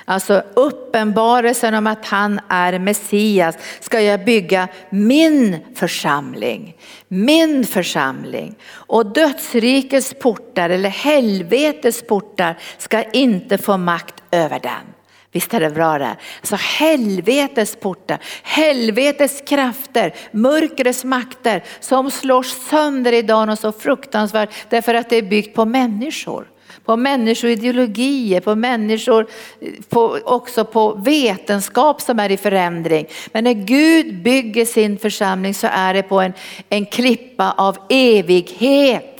[0.06, 6.76] alltså uppenbarelsen om att han är Messias, ska jag bygga min församling.
[7.08, 8.56] Min församling.
[8.72, 14.95] Och dödsrikets portar eller helvetets portar ska inte få makt över den.
[15.36, 16.08] Visst är det bra det?
[16.08, 24.50] Alltså, så helvetets portar, helvetets krafter, mörkrets makter som slås sönder idag något så fruktansvärt
[24.70, 26.48] därför att det är byggt på människor.
[26.86, 29.28] På människoideologier, på människor,
[29.62, 33.08] eh, på, också på vetenskap som är i förändring.
[33.32, 36.34] Men när Gud bygger sin församling så är det på en,
[36.70, 39.15] en klippa av evighet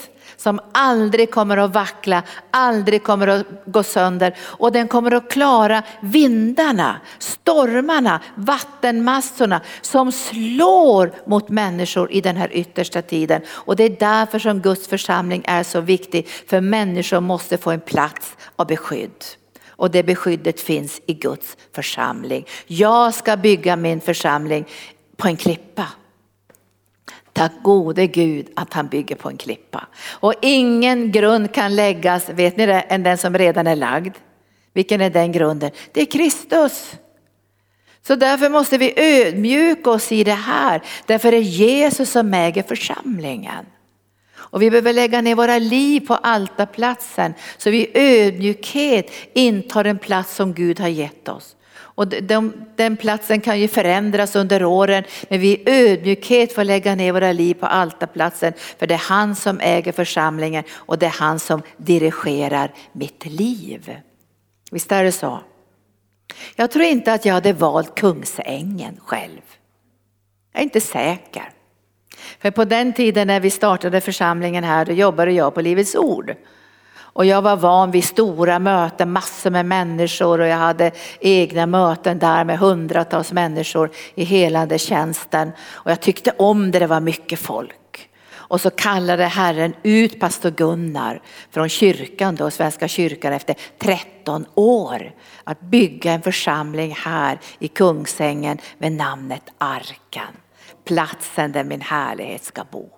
[0.46, 5.84] som aldrig kommer att vackla, aldrig kommer att gå sönder och den kommer att klara
[6.02, 13.42] vindarna, stormarna, vattenmassorna som slår mot människor i den här yttersta tiden.
[13.50, 17.82] Och det är därför som Guds församling är så viktig, för människor måste få en
[17.82, 19.26] plats av beskydd.
[19.70, 22.46] Och det beskyddet finns i Guds församling.
[22.68, 24.66] Jag ska bygga min församling
[25.18, 25.88] på en klippa.
[27.36, 29.88] Tack gode Gud att han bygger på en klippa.
[30.08, 34.16] Och ingen grund kan läggas, vet ni det, än den som redan är lagd.
[34.74, 35.72] Vilken är den grunden?
[35.92, 36.96] Det är Kristus.
[38.02, 40.82] Så därför måste vi ödmjuka oss i det här.
[41.06, 43.66] Därför är det Jesus som äger församlingen.
[44.36, 50.00] Och vi behöver lägga ner våra liv på altarplatsen så vi i ödmjukhet intar den
[50.00, 51.55] plats som Gud har gett oss.
[51.96, 56.96] Och de, den platsen kan ju förändras under åren men vi i ödmjukhet får lägga
[56.96, 61.16] ner våra liv på altarplatsen för det är han som äger församlingen och det är
[61.20, 63.96] han som dirigerar mitt liv.
[64.72, 65.40] Visst är det så?
[66.56, 69.42] Jag tror inte att jag hade valt Kungsängen själv.
[70.54, 71.50] Jag är inte säker.
[72.40, 76.36] För på den tiden när vi startade församlingen här då jobbade jag på Livets Ord.
[77.16, 82.20] Och jag var van vid stora möten, massor med människor och jag hade egna möten
[82.20, 85.52] där med hundratals människor i hela den tjänsten.
[85.72, 88.10] Och jag tyckte om det, det var mycket folk.
[88.34, 95.12] Och så kallade Herren ut pastor Gunnar från kyrkan då, Svenska kyrkan efter 13 år
[95.44, 100.36] att bygga en församling här i Kungsängen med namnet Arkan.
[100.86, 102.95] Platsen där min härlighet ska bo.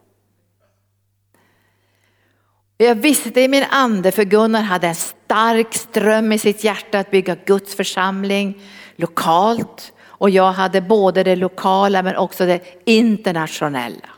[2.80, 7.12] Jag visste i min ande, för Gunnar hade en stark ström i sitt hjärta att
[7.12, 8.62] bygga Guds församling
[8.96, 9.94] lokalt.
[10.00, 14.10] Och jag hade både det lokala men också det internationella.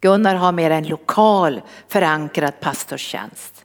[0.00, 3.64] Gunnar har mer en lokal förankrad pastorstjänst.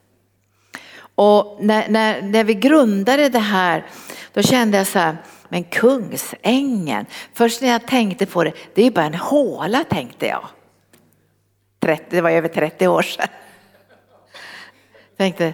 [1.14, 3.86] Och när, när, när vi grundade det här,
[4.32, 5.16] då kände jag så här,
[5.48, 10.26] men Kungsängen, först när jag tänkte på det, det är ju bara en håla tänkte
[10.26, 10.48] jag.
[11.80, 13.28] 30, det var över 30 år sedan
[15.20, 15.52] tänkte,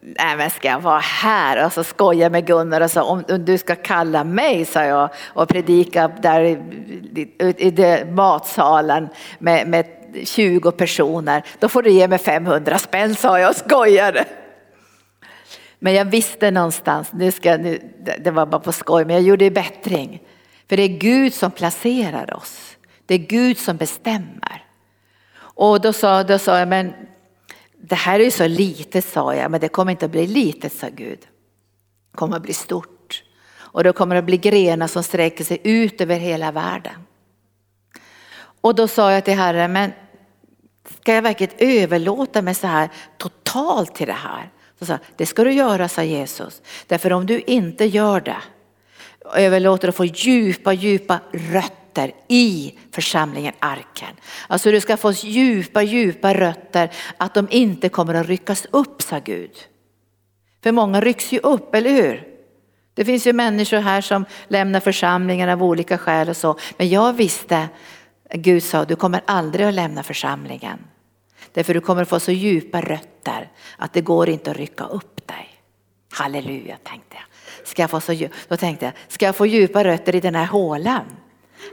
[0.00, 1.66] nej men ska jag vara här?
[1.66, 5.48] Och så skojade med Gunnar och sa, om du ska kalla mig, sa jag, och
[5.48, 6.58] predika där i,
[7.38, 9.08] i, i matsalen
[9.38, 9.86] med, med
[10.24, 14.24] 20 personer, då får du ge mig 500 spänn, sa jag och skojade.
[15.78, 17.80] Men jag visste någonstans, nu ska, nu,
[18.18, 20.22] det var bara på skoj, men jag gjorde bättring.
[20.68, 22.76] För det är Gud som placerar oss.
[23.06, 24.64] Det är Gud som bestämmer.
[25.38, 26.92] Och då sa, då sa jag, men
[27.88, 30.72] det här är ju så litet sa jag, men det kommer inte att bli litet
[30.72, 31.18] sa Gud.
[32.10, 33.22] Det kommer att bli stort.
[33.56, 36.94] Och det kommer att bli grenar som sträcker sig ut över hela världen.
[38.60, 39.92] Och då sa jag till Herren, men
[41.00, 44.50] ska jag verkligen överlåta mig så här totalt till det här?
[44.78, 46.62] Så sa, det ska du göra, sa Jesus.
[46.86, 48.42] Därför om du inte gör det,
[49.34, 51.85] överlåter att få djupa, djupa rötter
[52.28, 54.16] i församlingen Arken.
[54.48, 59.18] Alltså du ska få djupa, djupa rötter att de inte kommer att ryckas upp, sa
[59.18, 59.50] Gud.
[60.62, 62.24] För många rycks ju upp, eller hur?
[62.94, 66.58] Det finns ju människor här som lämnar församlingen av olika skäl och så.
[66.76, 67.68] Men jag visste,
[68.34, 70.78] Gud sa, du kommer aldrig att lämna församlingen.
[71.52, 75.26] Därför du kommer att få så djupa rötter att det går inte att rycka upp
[75.26, 75.48] dig.
[76.12, 77.24] Halleluja tänkte jag.
[77.66, 80.46] Ska jag få så, då tänkte jag, ska jag få djupa rötter i den här
[80.46, 81.04] hålan?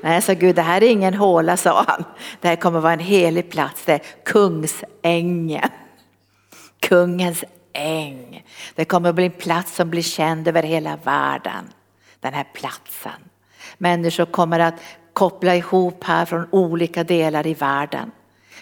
[0.02, 2.04] Nej, sa Gud, det här är ingen håla, sa han.
[2.42, 5.70] Det här kommer att vara en helig plats, det är Kungsängen.
[6.80, 7.44] Kungens
[7.74, 8.44] äng.
[8.76, 11.70] Det kommer att bli en plats som blir känd över hela världen.
[12.20, 13.30] Den här platsen.
[13.78, 14.74] Människor kommer att
[15.14, 18.12] koppla ihop här från olika delar i världen.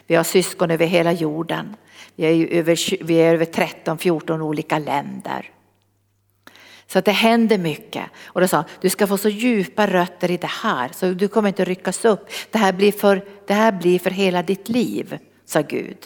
[0.08, 1.76] Vi har syskon över hela jorden.
[2.16, 5.50] Vi är, över, vi är över 13-14 olika länder.
[6.92, 8.06] Så att det händer mycket.
[8.26, 11.50] Och då sa du ska få så djupa rötter i det här så du kommer
[11.50, 12.30] inte ryckas upp.
[12.52, 15.98] Det här blir för, det här blir för hela ditt liv, sa Gud.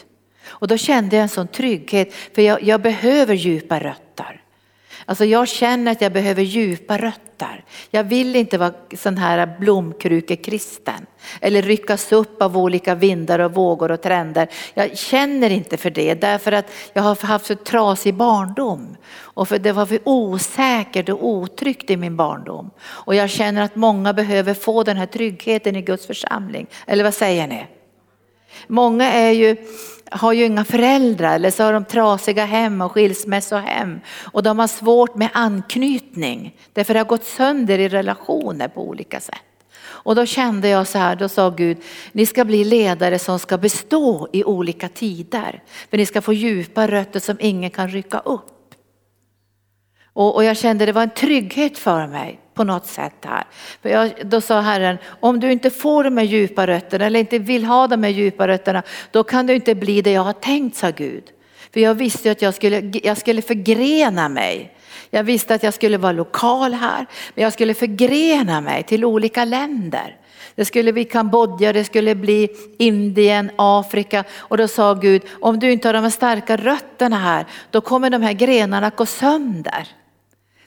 [0.46, 4.05] Och då kände jag en sån trygghet för jag, jag behöver djupa rötter.
[5.06, 7.66] Alltså jag känner att jag behöver djupa rötter.
[7.92, 11.06] Jag vill inte vara sån här blomkrukekristen
[11.42, 14.48] eller ryckas upp av olika vindar och vågor och trender.
[14.74, 19.60] Jag känner inte för det därför att jag har haft så trasig barndom och för
[19.60, 22.72] det var för osäkert och otryggt i min barndom.
[22.82, 26.68] Och jag känner att många behöver få den här tryggheten i Guds församling.
[26.88, 27.68] Eller vad säger ni?
[28.68, 29.58] Många är ju
[30.12, 34.00] har ju inga föräldrar eller så har de trasiga hem och skilsmässohem.
[34.32, 36.58] Och de har svårt med anknytning.
[36.74, 39.42] Därför det har gått sönder i relationer på olika sätt.
[39.78, 41.78] Och då kände jag så här, då sa Gud,
[42.12, 45.64] ni ska bli ledare som ska bestå i olika tider.
[45.90, 48.52] För ni ska få djupa rötter som ingen kan rycka upp.
[50.14, 53.44] Och, och jag kände det var en trygghet för mig på något sätt här.
[53.82, 57.40] För jag, då sa Herren, om du inte får de här djupa rötterna eller inte
[57.40, 60.78] vill ha de här djupa rötterna, då kan du inte bli det jag har tänkt,
[60.78, 61.24] sa Gud.
[61.74, 64.72] För jag visste att jag skulle, jag skulle förgrena mig.
[65.10, 69.46] Jag visste att jag skulle vara lokal här, men jag skulle förgrena mig till olika
[69.46, 70.16] länder.
[70.56, 75.72] Det skulle bli Kambodja, det skulle bli Indien, Afrika och då sa Gud, om du
[75.72, 79.88] inte har de här starka rötterna här, då kommer de här grenarna gå sönder.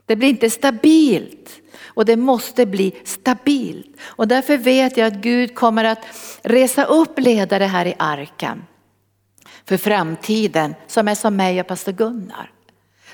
[0.09, 1.51] Det blir inte stabilt
[1.87, 3.97] och det måste bli stabilt.
[4.03, 6.05] Och därför vet jag att Gud kommer att
[6.43, 8.63] resa upp ledare här i arken
[9.65, 12.51] för framtiden som är som mig och pastor Gunnar.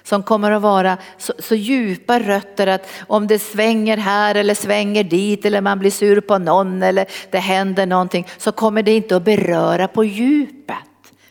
[0.02, 5.04] Som kommer att vara så, så, djupa rötter att om det svänger här eller svänger
[5.04, 9.16] dit eller man blir sur på någon eller det händer någonting så kommer det inte
[9.16, 10.76] att beröra på djupet.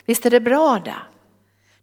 [0.05, 1.12] Visst är det bra det?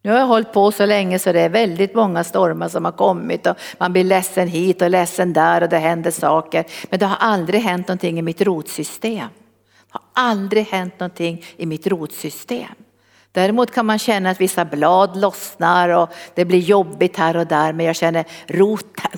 [0.03, 2.93] Nu har jag hållit på så länge så det är väldigt många stormar som har
[2.93, 6.65] kommit och man blir ledsen hit och ledsen där och det händer saker.
[6.91, 9.29] Men det har aldrig hänt någonting i mitt rotsystem.
[9.93, 12.75] Det har aldrig hänt någonting i mitt rotsystem.
[13.33, 17.73] Däremot kan man känna att vissa blad lossnar och det blir jobbigt här och där
[17.73, 19.11] men jag känner roten.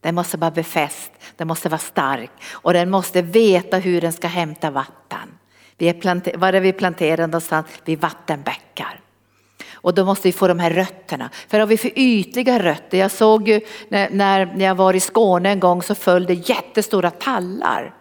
[0.00, 4.28] Den måste vara befäst, den måste vara stark och den måste veta hur den ska
[4.28, 5.38] hämta vatten.
[5.76, 7.66] Vi är planter- var är vi planterade någonstans?
[7.84, 9.00] Vid vattenbäckar.
[9.80, 11.30] Och då måste vi få de här rötterna.
[11.48, 14.10] För har vi för ytliga rötter, jag såg ju när,
[14.56, 17.94] när jag var i Skåne en gång så föll det jättestora tallar.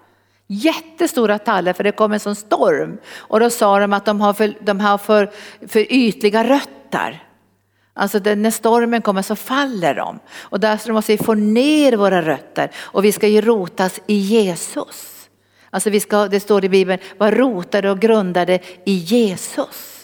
[0.47, 2.97] Jättestora tallar för det kom en sån storm.
[3.17, 5.31] Och då sa de att de har för, de har för,
[5.67, 7.23] för ytliga rötter.
[7.93, 10.19] Alltså när stormen kommer så faller de.
[10.37, 15.29] Och därför måste vi få ner våra rötter och vi ska ju rotas i Jesus.
[15.69, 19.96] Alltså vi ska, det står i Bibeln, vara rotade och grundade i Jesus.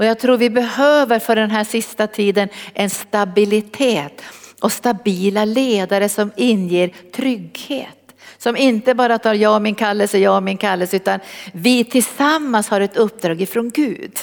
[0.00, 4.22] Och jag tror vi behöver för den här sista tiden en stabilitet
[4.60, 8.14] och stabila ledare som inger trygghet.
[8.38, 11.20] Som inte bara tar jag och min kallelse, jag och min kallelse utan
[11.52, 14.18] vi tillsammans har ett uppdrag ifrån Gud.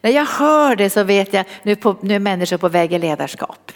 [0.00, 2.98] När jag hör det så vet jag nu, på, nu är människor på väg i
[2.98, 3.72] ledarskap.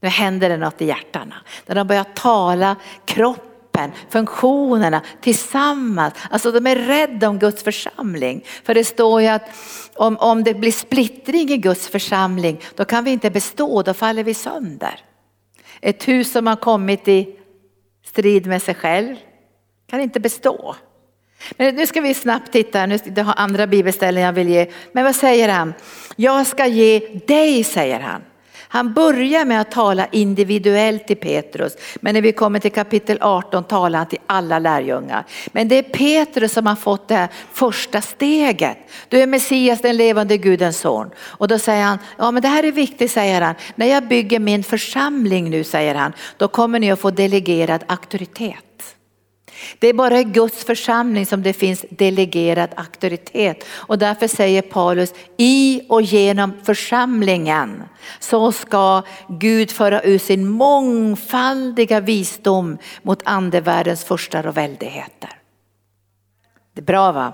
[0.00, 1.34] Nu händer det något i hjärtarna.
[1.66, 6.14] När de börjar tala kropp kroppen, funktionerna tillsammans.
[6.30, 8.44] Alltså de är rädda om Guds församling.
[8.64, 9.48] För det står ju att
[9.94, 14.24] om, om det blir splittring i Guds församling då kan vi inte bestå, då faller
[14.24, 15.00] vi sönder.
[15.80, 17.36] Ett hus som har kommit i
[18.04, 19.16] strid med sig själv
[19.86, 20.76] kan inte bestå.
[21.56, 24.70] Men nu ska vi snabbt titta, nu har andra bibelställen jag vill ge.
[24.92, 25.74] Men vad säger han?
[26.16, 28.22] Jag ska ge dig, säger han.
[28.68, 33.64] Han börjar med att tala individuellt till Petrus, men när vi kommer till kapitel 18
[33.64, 35.24] talar han till alla lärjungar.
[35.52, 38.78] Men det är Petrus som har fått det här första steget.
[39.08, 41.10] Du är Messias, den levande Gudens son.
[41.18, 43.54] Och då säger han, ja men det här är viktigt säger han.
[43.74, 48.65] När jag bygger min församling nu säger han, då kommer ni att få delegerad auktoritet.
[49.78, 55.14] Det är bara i Guds församling som det finns delegerad auktoritet och därför säger Paulus
[55.36, 57.82] i och genom församlingen
[58.20, 65.30] så ska Gud föra ut sin mångfaldiga visdom mot andevärldens furstar och väldigheter.
[66.74, 67.32] Det är bra va?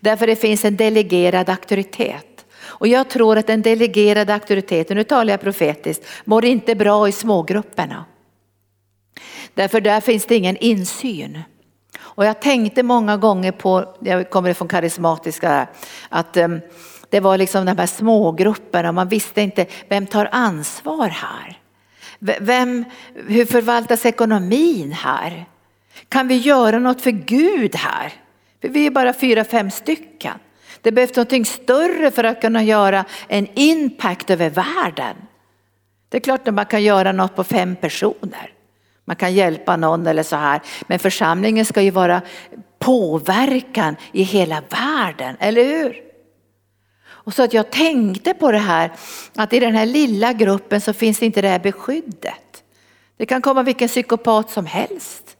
[0.00, 2.44] Därför det finns en delegerad auktoritet.
[2.64, 7.12] Och jag tror att den delegerade auktoriteten, nu talar jag profetiskt, mår inte bra i
[7.12, 8.04] smågrupperna.
[9.54, 11.42] Därför där finns det ingen insyn.
[11.98, 15.66] Och jag tänkte många gånger på, jag kommer från karismatiska,
[16.08, 16.60] att ehm,
[17.10, 21.58] det var liksom de här smågrupperna, man visste inte vem tar ansvar här?
[22.40, 22.84] Vem,
[23.28, 25.46] hur förvaltas ekonomin här?
[26.08, 28.12] Kan vi göra något för Gud här?
[28.60, 30.34] För vi är bara fyra, fem stycken.
[30.80, 35.16] Det behövs någonting större för att kunna göra en impact över världen.
[36.08, 38.52] Det är klart att man kan göra något på fem personer.
[39.04, 40.60] Man kan hjälpa någon eller så här.
[40.86, 42.22] Men församlingen ska ju vara
[42.78, 45.96] påverkan i hela världen, eller hur?
[47.24, 48.92] Och så att jag tänkte på det här
[49.34, 52.62] att i den här lilla gruppen så finns inte det här beskyddet.
[53.16, 55.36] Det kan komma vilken psykopat som helst.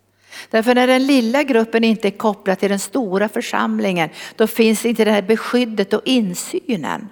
[0.51, 5.05] Därför när den lilla gruppen inte är kopplad till den stora församlingen då finns inte
[5.05, 7.09] det här beskyddet och insynen.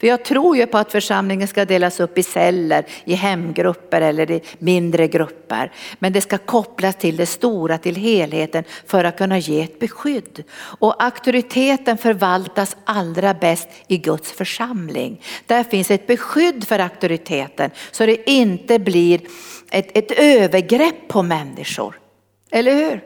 [0.00, 4.30] För jag tror ju på att församlingen ska delas upp i celler, i hemgrupper eller
[4.30, 5.72] i mindre grupper.
[5.98, 10.44] Men det ska kopplas till det stora, till helheten för att kunna ge ett beskydd.
[10.56, 15.22] Och auktoriteten förvaltas allra bäst i Guds församling.
[15.46, 19.20] Där finns ett beskydd för auktoriteten så det inte blir
[19.70, 21.98] ett, ett övergrepp på människor.
[22.50, 23.04] Eller hur?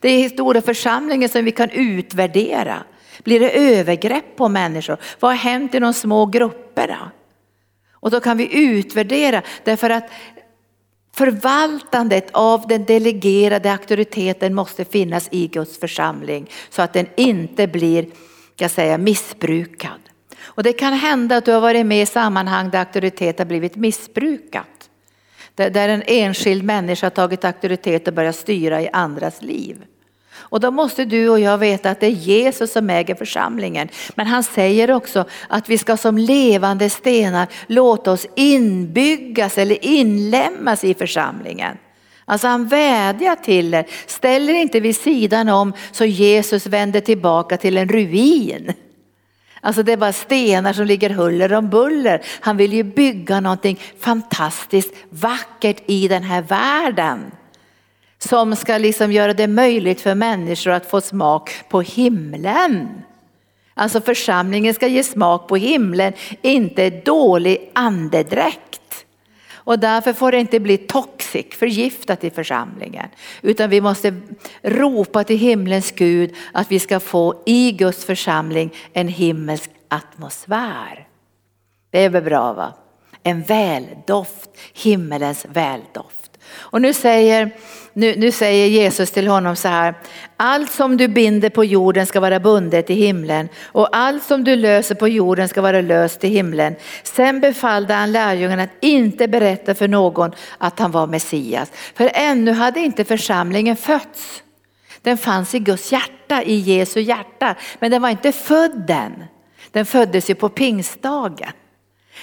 [0.00, 2.84] Det är i stora församlingen som vi kan utvärdera.
[3.24, 4.96] Blir det övergrepp på människor?
[5.20, 7.10] Vad har hänt i de små grupperna?
[7.92, 10.10] Och då kan vi utvärdera därför att
[11.14, 18.06] förvaltandet av den delegerade auktoriteten måste finnas i Guds församling så att den inte blir
[18.60, 20.00] jag säga, missbrukad.
[20.42, 23.76] Och det kan hända att du har varit med i sammanhang där auktoritet har blivit
[23.76, 24.90] missbrukat.
[25.54, 29.84] Där en enskild människa har tagit auktoritet och börjat styra i andras liv.
[30.50, 33.88] Och då måste du och jag veta att det är Jesus som äger församlingen.
[34.14, 40.84] Men han säger också att vi ska som levande stenar låta oss inbyggas eller inlämnas
[40.84, 41.76] i församlingen.
[42.24, 47.56] Alltså han vädjar till er, ställ er inte vid sidan om så Jesus vänder tillbaka
[47.56, 48.72] till en ruin.
[49.60, 52.22] Alltså det är bara stenar som ligger huller om buller.
[52.40, 57.30] Han vill ju bygga någonting fantastiskt vackert i den här världen
[58.24, 63.02] som ska liksom göra det möjligt för människor att få smak på himlen.
[63.74, 66.12] Alltså församlingen ska ge smak på himlen,
[66.42, 68.80] inte dålig andedräkt.
[69.54, 73.08] Och därför får det inte bli toxic, förgiftat i församlingen.
[73.42, 74.14] Utan vi måste
[74.62, 81.08] ropa till himlens Gud att vi ska få i Guds församling en himmelsk atmosfär.
[81.90, 82.74] Det är väl bra va?
[83.22, 86.38] En väldoft, himmelens väldoft.
[86.52, 87.50] Och nu säger,
[87.92, 89.94] nu, nu säger Jesus till honom så här,
[90.36, 94.56] allt som du binder på jorden ska vara bundet i himlen och allt som du
[94.56, 96.74] löser på jorden ska vara löst i himlen.
[97.02, 101.72] Sen befallde han lärjungarna att inte berätta för någon att han var Messias.
[101.94, 104.42] För ännu hade inte församlingen fötts.
[105.02, 109.24] Den fanns i Guds hjärta, i Jesu hjärta, men den var inte född än.
[109.72, 111.52] Den föddes ju på pingstdagen.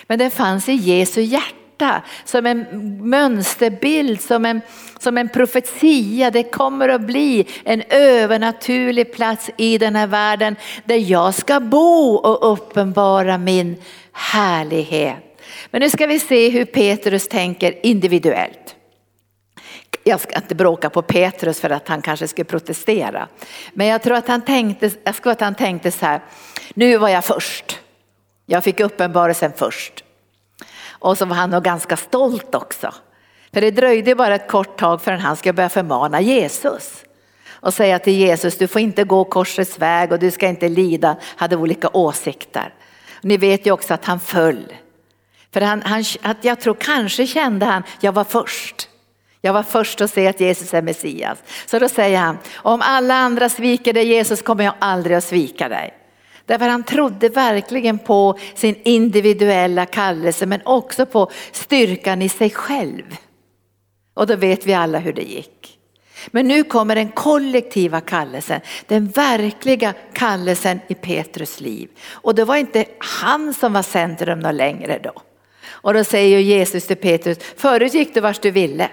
[0.08, 2.66] Men den fanns i Jesu hjärta hjärta, som en
[3.10, 4.62] mönsterbild, som en,
[5.00, 6.32] som en profetia.
[6.32, 10.56] Det kommer att bli en övernaturlig plats i den här världen
[10.86, 13.76] där jag ska bo och uppenbara min
[14.12, 15.18] härlighet.
[15.72, 18.76] Men nu ska vi se hur Petrus tänker individuellt.
[20.04, 23.28] Jag ska inte bråka på Petrus för att han kanske skulle protestera.
[23.74, 26.22] Men jag tror att han tänkte, jag tror att han tänkte så här,
[26.74, 27.80] nu var jag först.
[28.46, 30.04] Jag fick uppenbarelsen först.
[31.00, 32.94] Och så var han nog ganska stolt också.
[33.54, 37.04] För det dröjde bara ett kort tag förrän han ska börja förmana Jesus.
[37.50, 41.16] Och säga till Jesus, du får inte gå korsets väg och du ska inte lida,
[41.24, 42.74] hade olika åsikter.
[43.22, 44.74] Ni vet ju också att han föll.
[45.52, 48.90] För han, han, att jag tror kanske kände han, jag var först.
[49.42, 51.38] Jag var först att se att Jesus är Messias.
[51.66, 55.70] Så då säger han, om alla andra sviker dig Jesus kommer jag aldrig att svika
[55.70, 55.94] dig.
[56.48, 63.18] Därför han trodde verkligen på sin individuella kallelse men också på styrkan i sig själv.
[64.14, 65.80] Och då vet vi alla hur det gick.
[66.28, 71.90] Men nu kommer den kollektiva kallelsen, den verkliga kallelsen i Petrus liv.
[72.10, 75.14] Och det var inte han som var centrum något längre då.
[75.70, 78.90] Och då säger Jesus till Petrus, förut gick du vart du ville,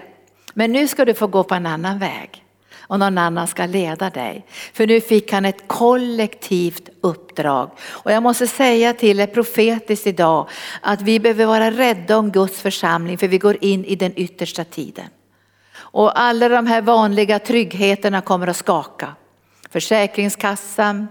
[0.53, 2.44] men nu ska du få gå på en annan väg
[2.87, 4.45] och någon annan ska leda dig.
[4.73, 7.71] För nu fick han ett kollektivt uppdrag.
[7.79, 10.49] Och jag måste säga till er profetiskt idag
[10.81, 14.63] att vi behöver vara rädda om Guds församling för vi går in i den yttersta
[14.63, 15.07] tiden.
[15.77, 19.15] Och alla de här vanliga tryggheterna kommer att skaka.
[19.69, 21.07] Försäkringskassan,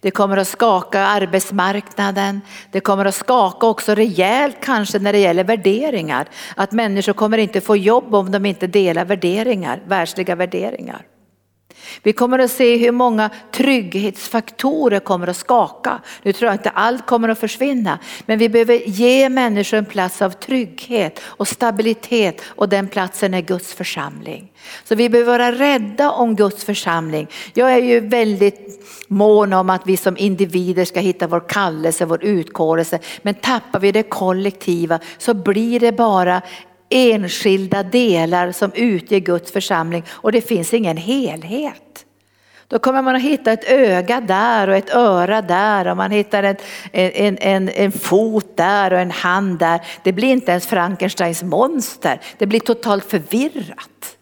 [0.00, 2.40] det kommer att skaka arbetsmarknaden.
[2.70, 6.28] Det kommer att skaka också rejält kanske när det gäller värderingar.
[6.56, 11.06] Att människor kommer inte få jobb om de inte delar värderingar, världsliga värderingar.
[12.02, 16.00] Vi kommer att se hur många trygghetsfaktorer kommer att skaka.
[16.22, 20.22] Nu tror jag inte allt kommer att försvinna, men vi behöver ge människor en plats
[20.22, 24.52] av trygghet och stabilitet och den platsen är Guds församling.
[24.84, 27.28] Så vi behöver vara rädda om Guds församling.
[27.54, 32.24] Jag är ju väldigt mån om att vi som individer ska hitta vår kallelse, vår
[32.24, 32.98] utkårelse.
[33.22, 36.42] Men tappar vi det kollektiva så blir det bara
[36.90, 41.90] enskilda delar som utgör Guds församling och det finns ingen helhet.
[42.68, 46.42] Då kommer man att hitta ett öga där och ett öra där och man hittar
[46.42, 46.56] en,
[46.92, 49.80] en, en, en fot där och en hand där.
[50.02, 54.16] Det blir inte ens Frankensteins monster, det blir totalt förvirrat.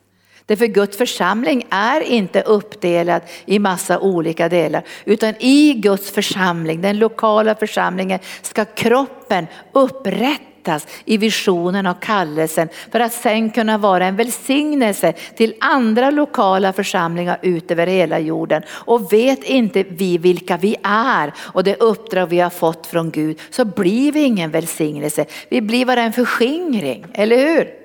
[0.46, 6.98] Därför Guds församling är inte uppdelad i massa olika delar utan i Guds församling, den
[6.98, 14.06] lokala församlingen, ska kroppen upprätta upprättas i visionen och kallelsen för att sen kunna vara
[14.06, 18.62] en välsignelse till andra lokala församlingar ut över hela jorden.
[18.86, 23.38] Och vet inte vi vilka vi är och det uppdrag vi har fått från Gud
[23.50, 25.26] så blir vi ingen välsignelse.
[25.48, 27.77] Vi blir bara en förskingring, eller hur?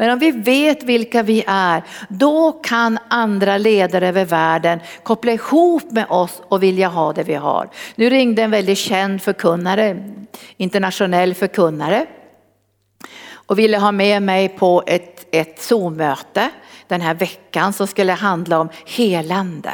[0.00, 5.90] Men om vi vet vilka vi är, då kan andra ledare över världen koppla ihop
[5.90, 7.70] med oss och vilja ha det vi har.
[7.94, 10.12] Nu ringde en väldigt känd förkunnare,
[10.56, 12.06] internationell förkunnare
[13.32, 16.50] och ville ha med mig på ett, ett Zoom-möte
[16.86, 19.72] den här veckan som skulle handla om helande.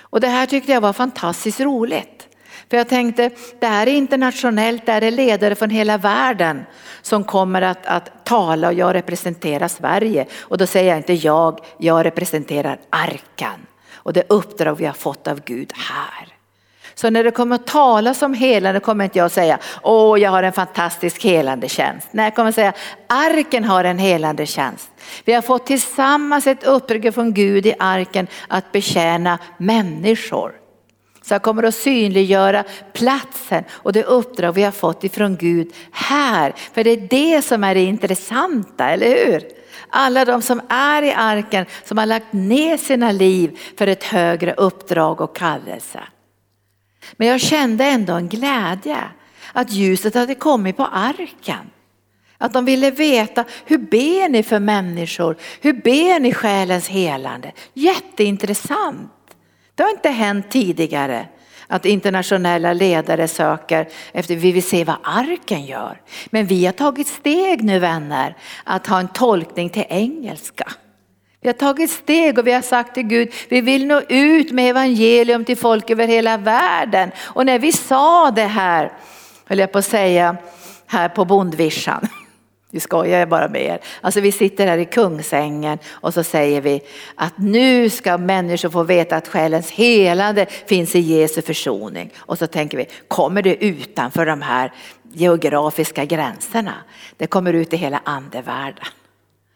[0.00, 2.28] Och det här tyckte jag var fantastiskt roligt.
[2.74, 6.64] För jag tänkte, det här är internationellt, det här är ledare från hela världen
[7.02, 10.26] som kommer att, att tala och jag representerar Sverige.
[10.40, 15.28] Och då säger jag inte jag, jag representerar arkan och det uppdrag vi har fått
[15.28, 16.28] av Gud här.
[16.94, 20.42] Så när det kommer att talas om helande kommer inte jag säga, åh jag har
[20.42, 22.08] en fantastisk helande tjänst.
[22.10, 22.72] Nej, jag kommer att säga,
[23.06, 24.90] arken har en helande tjänst.
[25.24, 30.63] Vi har fått tillsammans ett uppdrag från Gud i arken att betjäna människor.
[31.24, 36.54] Så jag kommer att synliggöra platsen och det uppdrag vi har fått ifrån Gud här.
[36.72, 39.42] För det är det som är det intressanta, eller hur?
[39.88, 44.52] Alla de som är i arken som har lagt ner sina liv för ett högre
[44.52, 46.00] uppdrag och kallelse.
[47.16, 48.98] Men jag kände ändå en glädje
[49.52, 51.70] att ljuset hade kommit på arken.
[52.38, 55.36] Att de ville veta, hur ber ni för människor?
[55.60, 57.52] Hur ber ni själens helande?
[57.74, 59.10] Jätteintressant.
[59.74, 61.26] Det har inte hänt tidigare
[61.66, 66.00] att internationella ledare söker efter, vi vill se vad arken gör.
[66.26, 70.72] Men vi har tagit steg nu vänner att ha en tolkning till engelska.
[71.40, 74.70] Vi har tagit steg och vi har sagt till Gud, vi vill nå ut med
[74.70, 77.10] evangelium till folk över hela världen.
[77.20, 78.92] Och när vi sa det här,
[79.44, 80.36] höll jag på att säga,
[80.86, 82.08] här på bondvischan.
[82.74, 83.80] Vi skojar bara med er.
[84.00, 86.82] Alltså vi sitter här i Kungsängen och så säger vi
[87.14, 92.12] att nu ska människor få veta att själens helande finns i Jesu försoning.
[92.16, 94.72] Och så tänker vi, kommer det utanför de här
[95.12, 96.74] geografiska gränserna?
[97.16, 98.86] Det kommer ut i hela andevärlden.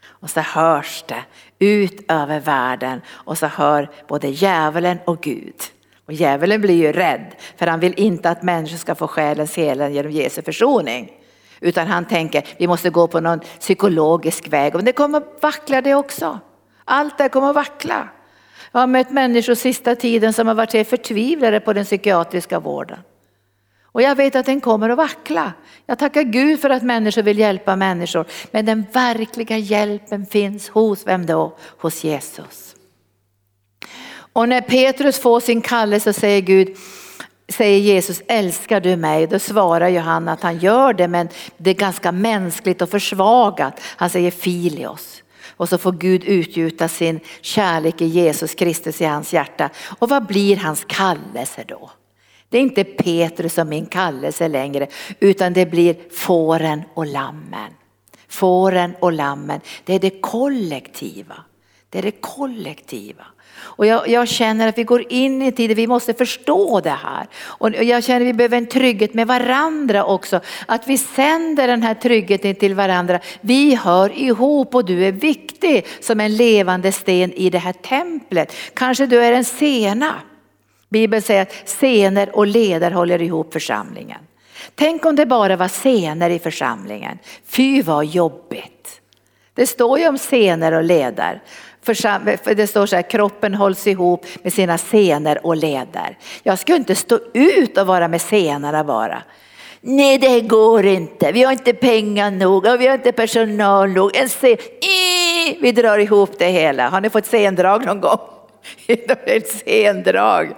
[0.04, 1.22] Och så hörs det
[1.58, 5.60] ut över världen och så hör både djävulen och Gud.
[6.06, 9.94] Och djävulen blir ju rädd för han vill inte att människor ska få själens helande
[9.94, 11.17] genom Jesu försoning.
[11.60, 14.74] Utan han tänker vi måste gå på någon psykologisk väg.
[14.74, 16.38] Men det kommer vackla det också.
[16.84, 18.08] Allt det kommer vackla.
[18.72, 22.98] Jag har mött människor sista tiden som har varit helt förtvivlade på den psykiatriska vården.
[23.82, 25.52] Och jag vet att den kommer att vackla.
[25.86, 28.26] Jag tackar Gud för att människor vill hjälpa människor.
[28.50, 31.56] Men den verkliga hjälpen finns hos vem då?
[31.78, 32.74] Hos Jesus.
[34.32, 36.76] Och när Petrus får sin kallelse säger Gud,
[37.52, 39.26] säger Jesus, älskar du mig?
[39.26, 43.80] Då svarar han att han gör det men det är ganska mänskligt och försvagat.
[43.82, 45.22] Han säger filios.
[45.56, 49.70] Och så får Gud utgjuta sin kärlek i Jesus Kristus i hans hjärta.
[49.98, 51.90] Och vad blir hans kallelse då?
[52.48, 54.86] Det är inte Petrus som min kallelse längre
[55.20, 57.72] utan det blir fåren och lammen.
[58.28, 61.44] Fåren och lammen, det är det kollektiva.
[61.90, 63.26] Det är det kollektiva.
[63.60, 66.90] Och jag, jag, känner att vi går in i en tid vi måste förstå det
[66.90, 67.26] här.
[67.38, 70.40] Och jag känner att vi behöver en trygghet med varandra också.
[70.66, 73.20] Att vi sänder den här tryggheten till varandra.
[73.40, 78.54] Vi hör ihop och du är viktig som en levande sten i det här templet.
[78.74, 80.14] Kanske du är en sena.
[80.88, 84.20] Bibeln säger att scener och ledare håller ihop församlingen.
[84.74, 87.18] Tänk om det bara var scener i församlingen.
[87.46, 89.00] Fy vad jobbigt.
[89.54, 91.42] Det står ju om scener och leder.
[92.44, 96.18] Det står så här, kroppen hålls ihop med sina senor och leder.
[96.42, 99.22] Jag ska inte stå ut och vara med senorna bara.
[99.80, 104.16] Nej det går inte, vi har inte pengar nog och vi har inte personal nog.
[104.16, 104.56] En scen,
[105.60, 106.88] vi drar ihop det hela.
[106.88, 108.18] Har ni fått sendrag någon gång?
[109.26, 110.54] Ett sendrag.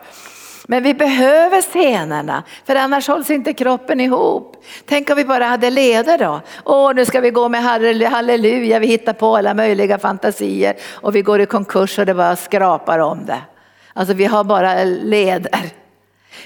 [0.67, 4.65] Men vi behöver scenerna för annars hålls inte kroppen ihop.
[4.85, 6.41] Tänk om vi bara hade leder då.
[6.65, 7.63] Åh, nu ska vi gå med
[8.11, 12.37] halleluja, vi hittar på alla möjliga fantasier och vi går i konkurs och det bara
[12.37, 13.41] skrapar om det.
[13.93, 15.71] Alltså vi har bara leder.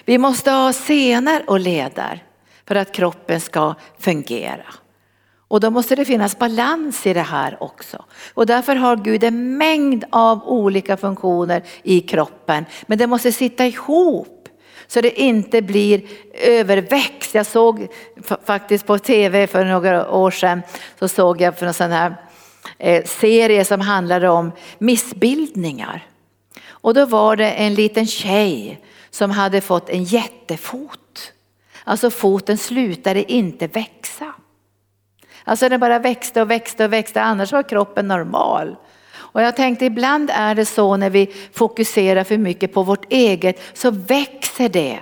[0.05, 2.23] Vi måste ha scener och leder
[2.69, 4.65] för att kroppen ska fungera.
[5.55, 8.05] Och då måste det finnas balans i det här också.
[8.35, 12.65] Och därför har Gud en mängd av olika funktioner i kroppen.
[12.87, 14.49] Men det måste sitta ihop
[14.87, 16.03] så det inte blir
[16.33, 17.35] överväxt.
[17.35, 17.89] Jag såg
[18.45, 20.63] faktiskt på tv för några år sedan
[20.99, 22.17] så såg jag för en sån här
[22.79, 26.07] eh, serie som handlade om missbildningar.
[26.69, 28.81] Och då var det en liten tjej
[29.11, 31.33] som hade fått en jättefot.
[31.85, 34.35] Alltså foten slutade inte växa.
[35.45, 38.77] Alltså den bara växte och växte och växte, annars var kroppen normal.
[39.35, 43.61] Och jag tänkte ibland är det så när vi fokuserar för mycket på vårt eget
[43.73, 44.99] så växer det.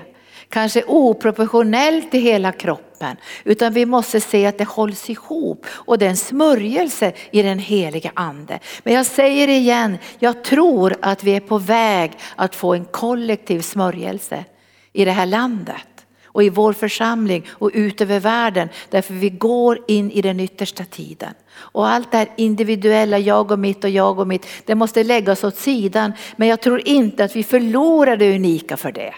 [0.49, 3.17] Kanske oproportionellt i hela kroppen.
[3.45, 7.59] Utan vi måste se att det hålls ihop och det är en smörjelse i den
[7.59, 8.59] heliga ande.
[8.83, 13.61] Men jag säger igen, jag tror att vi är på väg att få en kollektiv
[13.61, 14.45] smörjelse
[14.93, 15.92] i det här landet
[16.33, 18.69] och i vår församling och ut över världen.
[18.91, 21.35] Därför vi går in i den yttersta tiden.
[21.55, 25.45] Och allt det här individuella, jag och mitt och jag och mitt, det måste läggas
[25.45, 26.13] åt sidan.
[26.37, 29.15] Men jag tror inte att vi förlorar det unika för det.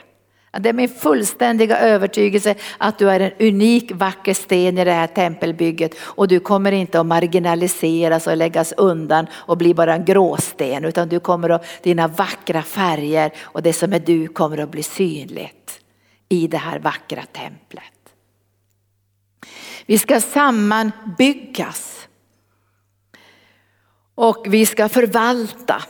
[0.59, 5.07] Det är min fullständiga övertygelse att du är en unik vacker sten i det här
[5.07, 10.85] tempelbygget och du kommer inte att marginaliseras och läggas undan och bli bara en gråsten
[10.85, 14.83] utan du kommer att, dina vackra färger och det som är du kommer att bli
[14.83, 15.84] synligt
[16.35, 17.85] i det här vackra templet.
[19.87, 22.09] Vi ska sammanbyggas.
[24.15, 25.83] Och vi ska förvalta.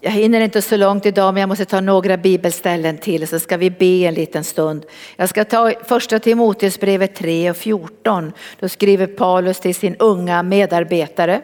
[0.00, 3.56] Jag hinner inte så långt idag men jag måste ta några bibelställen till så ska
[3.56, 4.84] vi be en liten stund.
[5.16, 8.32] Jag ska ta första Timoteusbrevet 3 och 14.
[8.60, 11.42] Då skriver Paulus till sin unga medarbetare.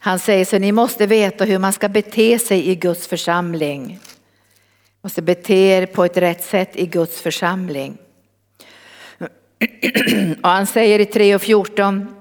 [0.00, 4.00] Han säger så ni måste veta hur man ska bete sig i Guds församling
[5.04, 7.98] måste bete er på ett rätt sätt i Guds församling.
[10.42, 12.14] Och han säger i 3 och 14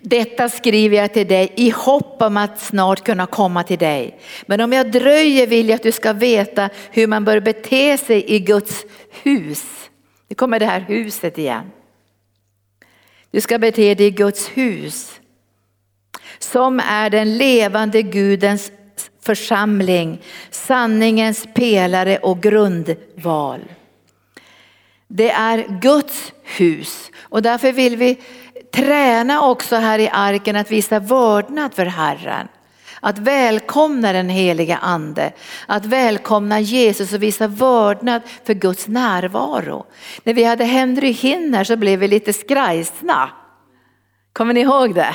[0.00, 4.18] detta skriver jag till dig i hopp om att snart kunna komma till dig.
[4.46, 8.24] Men om jag dröjer vill jag att du ska veta hur man bör bete sig
[8.34, 8.84] i Guds
[9.22, 9.64] hus.
[10.28, 11.70] Nu kommer det här huset igen.
[13.30, 15.20] Du ska bete dig i Guds hus
[16.38, 18.72] som är den levande Gudens
[19.22, 23.60] församling, sanningens pelare och grundval.
[25.08, 28.18] Det är Guds hus och därför vill vi
[28.70, 32.48] träna också här i arken att visa vördnad för Herren.
[33.00, 35.32] Att välkomna den heliga ande,
[35.66, 39.86] att välkomna Jesus och visa vördnad för Guds närvaro.
[40.22, 43.30] När vi hade Henry Hinner så blev vi lite skrajsna.
[44.32, 45.14] Kommer ni ihåg det?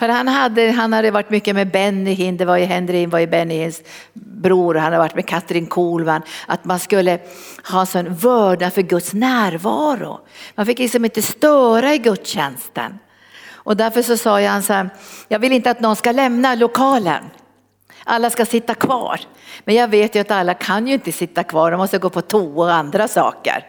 [0.00, 3.18] För han hade, han hade varit mycket med Benny Hinn, det var ju Henry var
[3.18, 3.82] ju Benny Hinns
[4.12, 6.22] bror, han hade varit med Katrin Kohlman.
[6.46, 7.18] Att man skulle
[7.70, 10.20] ha en sån vördnad för Guds närvaro.
[10.54, 12.98] Man fick liksom inte störa i gudstjänsten.
[13.50, 14.90] Och därför så sa jag så här,
[15.28, 17.24] jag vill inte att någon ska lämna lokalen.
[18.04, 19.20] Alla ska sitta kvar.
[19.64, 22.20] Men jag vet ju att alla kan ju inte sitta kvar, de måste gå på
[22.20, 23.66] toa och andra saker.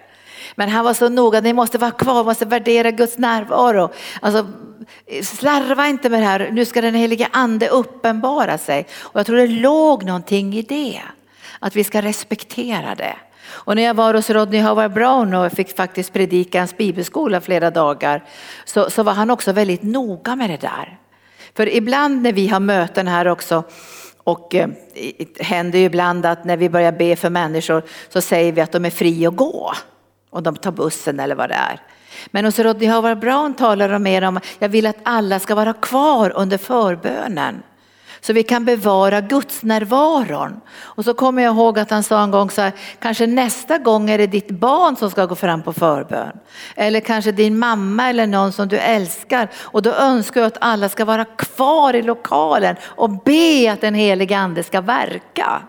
[0.55, 3.89] Men han var så noga, ni måste vara kvar, måste värdera Guds närvaro.
[4.21, 4.47] Alltså,
[5.23, 8.87] slarva inte med det här, nu ska den helige ande uppenbara sig.
[8.99, 11.01] Och jag tror det låg någonting i det,
[11.59, 13.15] att vi ska respektera det.
[13.49, 17.71] Och när jag var hos Rodney Howard Brown och fick faktiskt predika hans bibelskola flera
[17.71, 18.23] dagar
[18.65, 20.97] så, så var han också väldigt noga med det där.
[21.55, 23.63] För ibland när vi har möten här också
[24.23, 24.69] och eh,
[25.17, 28.71] det händer ju ibland att när vi börjar be för människor så säger vi att
[28.71, 29.73] de är fria att gå.
[30.31, 31.79] Och de tar bussen eller vad det är.
[32.27, 35.55] Men hos Rodney Howard Brown talar de mer om att jag vill att alla ska
[35.55, 37.63] vara kvar under förbönen.
[38.23, 40.61] Så vi kan bevara Guds närvaron.
[40.79, 44.09] Och så kommer jag ihåg att han sa en gång så här, kanske nästa gång
[44.09, 46.31] är det ditt barn som ska gå fram på förbön.
[46.75, 49.49] Eller kanske din mamma eller någon som du älskar.
[49.57, 53.93] Och då önskar jag att alla ska vara kvar i lokalen och be att den
[53.93, 55.61] helige ande ska verka.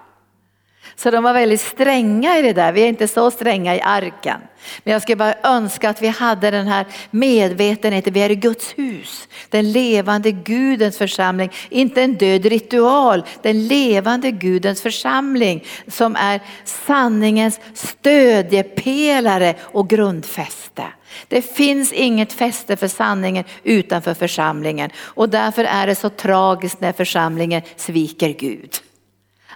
[0.96, 2.72] Så de var väldigt stränga i det där.
[2.72, 4.40] Vi är inte så stränga i arken.
[4.84, 8.72] Men jag skulle bara önska att vi hade den här medvetenheten, vi är i Guds
[8.78, 9.28] hus.
[9.48, 17.60] Den levande Gudens församling, inte en död ritual, den levande Gudens församling som är sanningens
[17.74, 20.84] stödjepelare och grundfäste.
[21.28, 26.92] Det finns inget fäste för sanningen utanför församlingen och därför är det så tragiskt när
[26.92, 28.70] församlingen sviker Gud.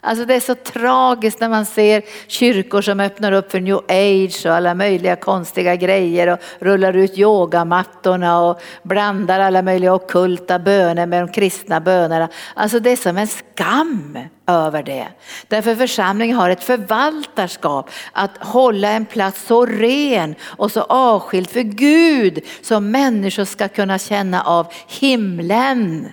[0.01, 4.47] Alltså det är så tragiskt när man ser kyrkor som öppnar upp för new age
[4.47, 11.07] och alla möjliga konstiga grejer och rullar ut yogamattorna och blandar alla möjliga okulta böner
[11.07, 12.29] med de kristna bönerna.
[12.55, 15.09] Alltså det är som en skam över det.
[15.49, 21.63] Därför församlingen har ett förvaltarskap att hålla en plats så ren och så avskild för
[21.63, 26.09] Gud som människor ska kunna känna av himlen.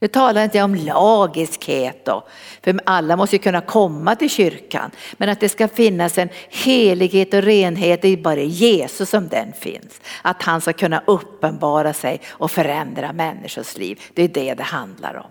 [0.00, 2.26] Nu talar inte jag om lagiskhet då,
[2.62, 4.90] för alla måste ju kunna komma till kyrkan.
[5.12, 9.52] Men att det ska finnas en helighet och renhet, det är bara Jesus som den
[9.52, 10.00] finns.
[10.22, 14.00] Att han ska kunna uppenbara sig och förändra människors liv.
[14.14, 15.30] Det är det det handlar om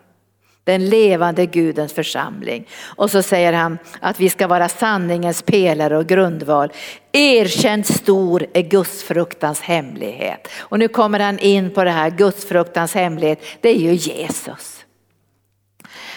[0.69, 2.67] den levande Gudens församling.
[2.83, 6.71] Och så säger han att vi ska vara sanningens pelare och grundval.
[7.11, 10.47] Erkänt stor är gudsfruktans hemlighet.
[10.57, 14.78] Och nu kommer han in på det här gudsfruktans hemlighet, det är ju Jesus.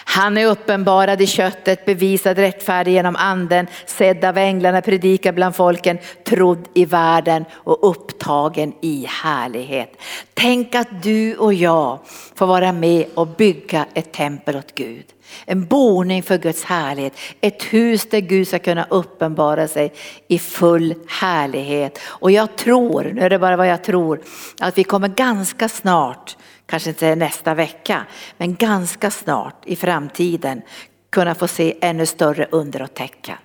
[0.05, 5.97] Han är uppenbarad i köttet, bevisad rättfärdig genom anden, sedd av änglarna, predikad bland folken,
[6.23, 10.01] trodd i världen och upptagen i härlighet.
[10.33, 11.99] Tänk att du och jag
[12.35, 15.05] får vara med och bygga ett tempel åt Gud.
[15.45, 19.93] En boning för Guds härlighet, ett hus där Gud ska kunna uppenbara sig
[20.27, 21.99] i full härlighet.
[22.03, 24.21] Och jag tror, nu är det bara vad jag tror,
[24.59, 26.37] att vi kommer ganska snart
[26.73, 28.05] kanske inte nästa vecka,
[28.37, 30.61] men ganska snart i framtiden
[31.09, 33.37] kunna få se ännu större under och tecken.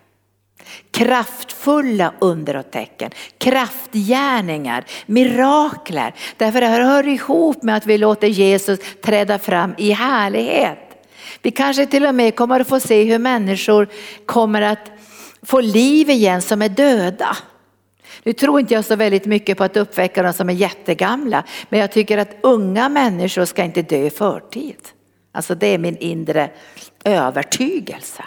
[0.91, 6.15] Kraftfulla under och tecken, kraftgärningar, mirakler.
[6.37, 10.79] Därför det här hör ihop med att vi låter Jesus träda fram i härlighet.
[11.43, 13.89] Vi kanske till och med kommer att få se hur människor
[14.27, 14.91] kommer att
[15.43, 17.37] få liv igen som är döda.
[18.29, 21.81] Nu tror inte jag så väldigt mycket på att uppväcka de som är jättegamla, men
[21.81, 24.77] jag tycker att unga människor ska inte dö i förtid.
[25.33, 26.51] Alltså det är min inre
[27.05, 28.25] övertygelse.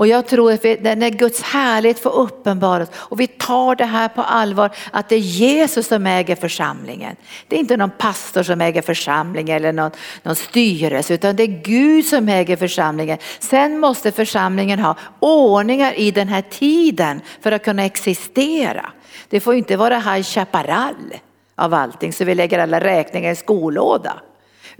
[0.00, 4.08] Och jag tror att vi, när Guds härlighet får uppenbaras och vi tar det här
[4.08, 7.16] på allvar att det är Jesus som äger församlingen.
[7.48, 9.90] Det är inte någon pastor som äger församlingen eller någon,
[10.22, 13.18] någon styrelse utan det är Gud som äger församlingen.
[13.38, 18.92] Sen måste församlingen ha ordningar i den här tiden för att kunna existera.
[19.28, 21.14] Det får inte vara High Chaparral
[21.56, 24.20] av allting så vi lägger alla räkningar i skolåda.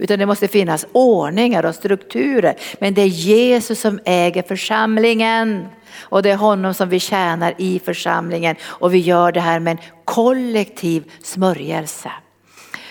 [0.01, 2.55] Utan det måste finnas ordningar och strukturer.
[2.79, 5.65] Men det är Jesus som äger församlingen.
[5.99, 8.55] Och det är honom som vi tjänar i församlingen.
[8.63, 12.11] Och vi gör det här med en kollektiv smörjelse.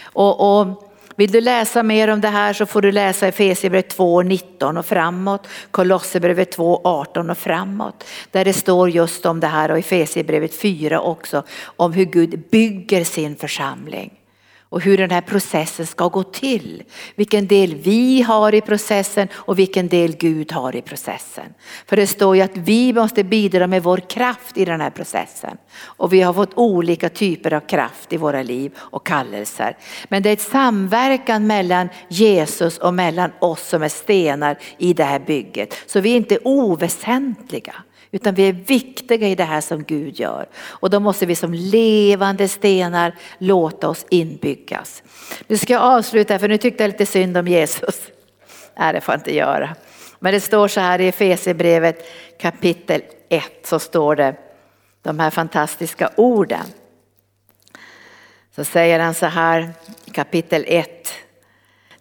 [0.03, 4.79] Och, och vill du läsa mer om det här så får du läsa Efesierbrevet 2.19
[4.79, 8.05] och framåt, Kolosserbrevet 2.18 och framåt.
[8.31, 13.05] Där det står just om det här och Efesierbrevet 4 också om hur Gud bygger
[13.05, 14.20] sin församling
[14.71, 16.83] och hur den här processen ska gå till.
[17.15, 21.45] Vilken del vi har i processen och vilken del Gud har i processen.
[21.87, 25.57] För det står ju att vi måste bidra med vår kraft i den här processen.
[25.83, 29.77] Och vi har fått olika typer av kraft i våra liv och kallelser.
[30.09, 35.05] Men det är ett samverkan mellan Jesus och mellan oss som är stenar i det
[35.05, 35.75] här bygget.
[35.87, 37.75] Så vi är inte oväsentliga.
[38.13, 40.49] Utan vi är viktiga i det här som Gud gör.
[40.57, 45.03] Och då måste vi som levande stenar låta oss inbyggas.
[45.47, 48.01] Nu ska jag avsluta för nu tyckte jag lite synd om Jesus.
[48.79, 49.77] Nej det får jag inte göra.
[50.19, 52.09] Men det står så här i Efesierbrevet
[52.41, 54.37] kapitel 1 så står det
[55.03, 56.67] de här fantastiska orden.
[58.57, 59.71] Så säger han så här
[60.13, 61.13] kapitel 1.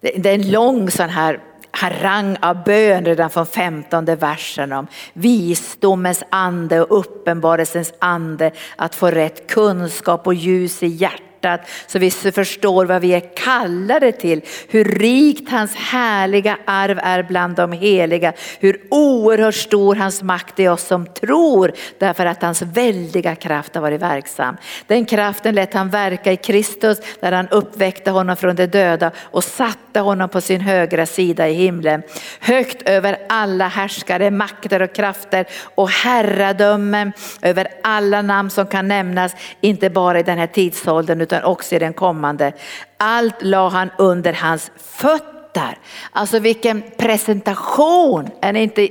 [0.01, 1.39] Det är en lång sån här
[1.71, 9.11] harang av bön redan från femtonde versen om visdomens ande och uppenbarelsens ande, att få
[9.11, 14.41] rätt kunskap och ljus i hjärtat hjärtat så vi förstår vad vi är kallade till.
[14.67, 18.33] Hur rikt hans härliga arv är bland de heliga.
[18.59, 23.81] Hur oerhört stor hans makt är oss som tror därför att hans väldiga kraft har
[23.81, 24.57] varit verksam.
[24.87, 29.43] Den kraften lät han verka i Kristus där han uppväckte honom från de döda och
[29.43, 32.01] satte honom på sin högra sida i himlen.
[32.39, 37.11] Högt över alla härskare, makter och krafter och herradömen
[37.41, 41.79] över alla namn som kan nämnas, inte bara i den här tidsåldern utan också i
[41.79, 42.53] den kommande.
[42.97, 45.77] Allt la han under hans fötter.
[46.11, 48.87] Alltså vilken presentation, är ni inte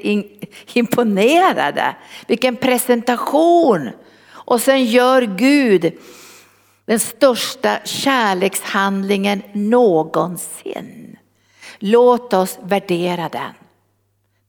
[0.72, 1.96] imponerade?
[2.26, 3.90] Vilken presentation!
[4.30, 5.92] Och sen gör Gud
[6.84, 11.16] den största kärlekshandlingen någonsin.
[11.78, 13.67] Låt oss värdera den.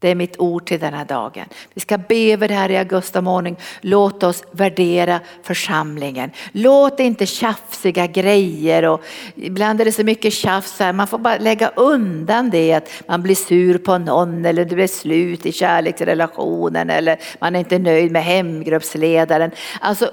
[0.01, 1.45] Det är mitt ord till den här dagen.
[1.73, 3.55] Vi ska be över det här i augusti morgon.
[3.81, 6.31] Låt oss värdera församlingen.
[6.51, 9.03] Låt inte tjafsiga grejer och
[9.35, 10.93] ibland är det så mycket tjafs här.
[10.93, 14.87] Man får bara lägga undan det att man blir sur på någon eller det blir
[14.87, 19.51] slut i kärleksrelationen eller man är inte nöjd med hemgruppsledaren.
[19.81, 20.11] Alltså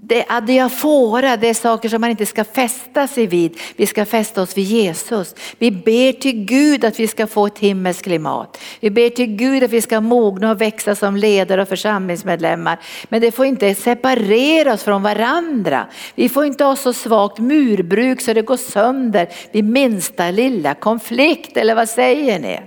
[0.00, 3.58] det är adiafora, det är saker som man inte ska fästa sig vid.
[3.76, 5.34] Vi ska fästa oss vid Jesus.
[5.58, 8.58] Vi ber till Gud att vi ska få ett himmelskt klimat.
[8.80, 12.78] Vi ber till Gud att vi ska mogna och växa som ledare och församlingsmedlemmar.
[13.08, 15.86] Men det får inte separera oss från varandra.
[16.14, 21.56] Vi får inte ha så svagt murbruk så det går sönder vid minsta lilla konflikt,
[21.56, 22.60] eller vad säger ni?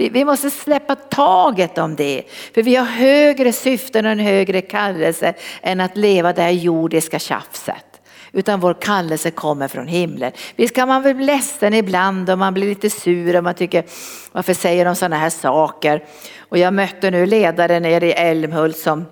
[0.00, 2.22] Vi, vi, måste släppa taget om det.
[2.54, 7.18] För vi har högre syften och en högre kallelse än att leva det här jordiska
[7.18, 8.00] tjafset.
[8.32, 10.32] Utan vår kallelse kommer från himlen.
[10.56, 13.84] Visst kan man bli ledsen ibland och man blir lite sur och man tycker
[14.32, 16.04] varför säger de sådana här saker.
[16.38, 19.04] Och jag mötte nu ledaren nere i Älmhult som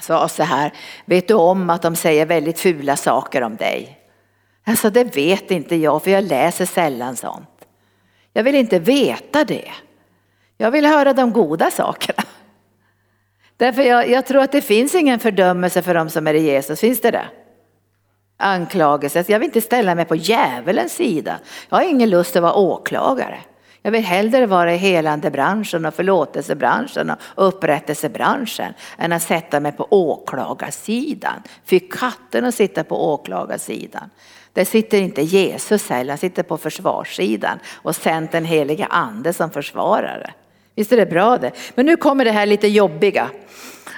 [0.00, 0.72] sa så här,
[1.04, 3.98] vet du om att de säger väldigt fula saker om dig?
[4.66, 7.48] Alltså det vet inte jag för jag läser sällan sånt.
[8.32, 9.70] Jag vill inte veta det.
[10.62, 12.22] Jag vill höra de goda sakerna.
[13.56, 16.80] Därför jag, jag tror att det finns ingen fördömelse för dem som är i Jesus,
[16.80, 17.26] finns det det?
[18.36, 21.38] Anklagelse, jag vill inte ställa mig på djävulens sida.
[21.68, 23.38] Jag har ingen lust att vara åklagare.
[23.82, 29.86] Jag vill hellre vara i helandebranschen och förlåtelsebranschen och upprättelsebranschen än att sätta mig på
[29.90, 31.42] åklagarsidan.
[31.64, 34.10] Fy katten att sitta på åklagarsidan.
[34.52, 39.50] Där sitter inte Jesus heller, han sitter på försvarssidan och sänt den heliga ande som
[39.50, 40.34] försvarare.
[40.74, 41.52] Visst är det bra det?
[41.74, 43.30] Men nu kommer det här lite jobbiga.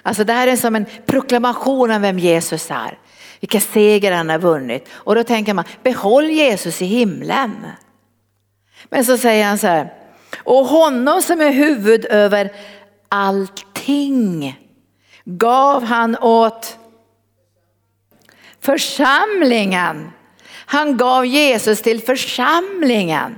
[0.02, 2.98] Alltså det här är som en proklamation av vem Jesus är.
[3.40, 4.88] Vilka seger han har vunnit.
[4.92, 7.66] Och då tänker man, behåll Jesus i himlen.
[8.88, 9.92] Men så säger han så här,
[10.36, 12.52] och honom som är huvud över
[13.08, 14.60] allting
[15.24, 16.78] gav han åt
[18.60, 20.10] församlingen.
[20.66, 23.34] Han gav Jesus till församlingen.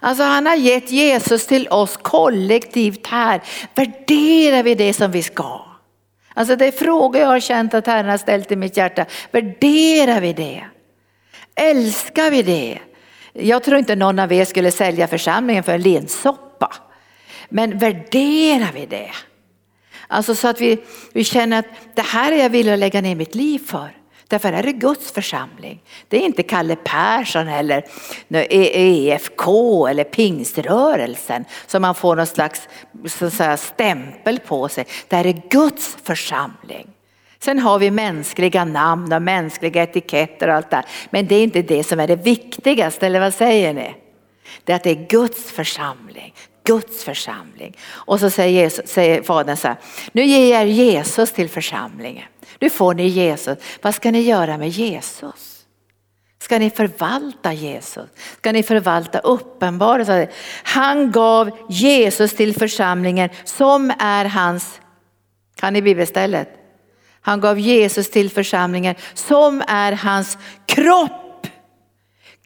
[0.00, 3.40] Alltså han har gett Jesus till oss kollektivt här.
[3.74, 5.60] Värderar vi det som vi ska?
[6.34, 9.06] Alltså det är frågor jag har känt att Herren har ställt i mitt hjärta.
[9.30, 10.64] Värderar vi det?
[11.54, 12.78] Älskar vi det?
[13.32, 16.72] Jag tror inte någon av er skulle sälja församlingen för en linssoppa.
[17.48, 19.10] Men värderar vi det?
[20.08, 20.78] Alltså så att vi,
[21.12, 23.99] vi känner att det här är jag villig att lägga ner mitt liv för.
[24.30, 25.82] Därför är det Guds församling.
[26.08, 27.84] Det är inte Kalle Persson eller
[28.30, 32.68] EFK eller pingströrelsen som man får någon slags
[33.06, 34.86] så säga, stämpel på sig.
[35.08, 36.86] Det här är Guds församling.
[37.38, 41.62] Sen har vi mänskliga namn och mänskliga etiketter och allt det Men det är inte
[41.62, 43.94] det som är det viktigaste, eller vad säger ni?
[44.64, 46.34] Det är att det är Guds församling.
[46.64, 47.76] Guds församling.
[47.90, 49.76] Och så säger, Jesus, säger Fadern så här,
[50.12, 52.26] nu ger jag Jesus till församlingen.
[52.60, 53.58] Nu får ni Jesus.
[53.82, 55.66] Vad ska ni göra med Jesus?
[56.42, 58.08] Ska ni förvalta Jesus?
[58.36, 60.26] Ska ni förvalta uppenbarelsen?
[60.62, 64.80] Han gav Jesus till församlingen som är hans,
[65.56, 66.48] kan ni bibelstället?
[67.20, 71.46] Han gav Jesus till församlingen som är hans kropp.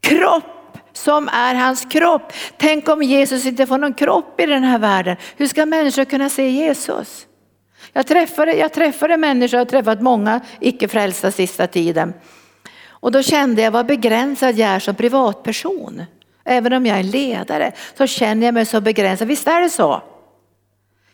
[0.01, 2.33] Kropp som är hans kropp.
[2.57, 5.17] Tänk om Jesus inte får någon kropp i den här världen.
[5.37, 7.27] Hur ska människor kunna se Jesus?
[7.97, 12.15] Jag träffade, jag träffade människor, jag har träffat många icke frälsta sista tiden.
[12.89, 16.03] Och då kände jag vad begränsad jag är som privatperson.
[16.45, 19.29] Även om jag är ledare så känner jag mig så begränsad.
[19.29, 20.03] Visst är det så?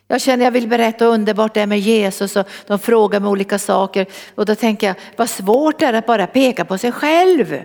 [0.09, 3.31] Jag känner jag vill berätta hur underbart det är med Jesus och de frågar mig
[3.31, 4.07] olika saker.
[4.35, 7.64] Och då tänker jag, vad svårt det är att bara peka på sig själv.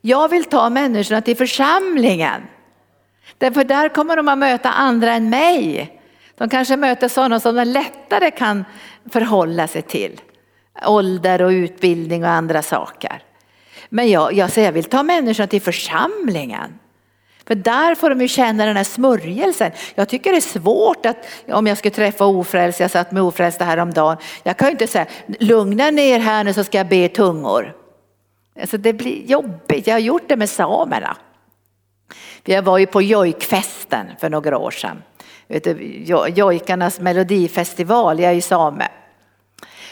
[0.00, 2.42] Jag vill ta människorna till församlingen.
[3.38, 5.98] Därför där kommer de att möta andra än mig.
[6.42, 8.64] De kanske möter sådana som de lättare kan
[9.10, 10.20] förhålla sig till.
[10.86, 13.22] Ålder och utbildning och andra saker.
[13.88, 16.78] Men jag, jag, säger, jag vill ta människorna till församlingen.
[17.46, 19.70] För där får de ju känna den här smörjelsen.
[19.94, 23.64] Jag tycker det är svårt att om jag skulle träffa ofrälsta, jag satt med ofrälsta
[23.64, 24.16] häromdagen.
[24.42, 25.06] Jag kan ju inte säga
[25.38, 27.76] lugna ner här nu så ska jag be tungor.
[28.60, 31.16] Alltså det blir jobbigt, jag har gjort det med samerna.
[32.44, 35.02] Jag var ju på jojkfesten för några år sedan.
[36.34, 38.88] Jojkarnas melodifestival, jag är ju same.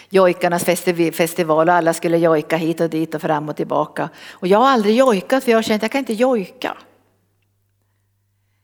[0.08, 0.64] Jojkarnas
[1.12, 4.08] festival och alla skulle jojka hit och dit och fram och tillbaka.
[4.30, 6.76] Och jag har aldrig jojkat för jag har känt att jag kan inte jojka.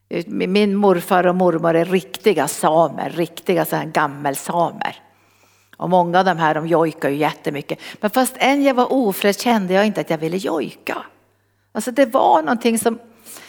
[0.08, 4.96] Eh, min morfar och mormor är riktiga samer, riktiga så här gammelsamer.
[5.76, 7.78] Och många av de här de jojkar ju jättemycket.
[8.00, 11.02] Men fast än jag var ofräsch kände jag inte att jag ville jojka.
[11.72, 12.98] Alltså det var någonting som,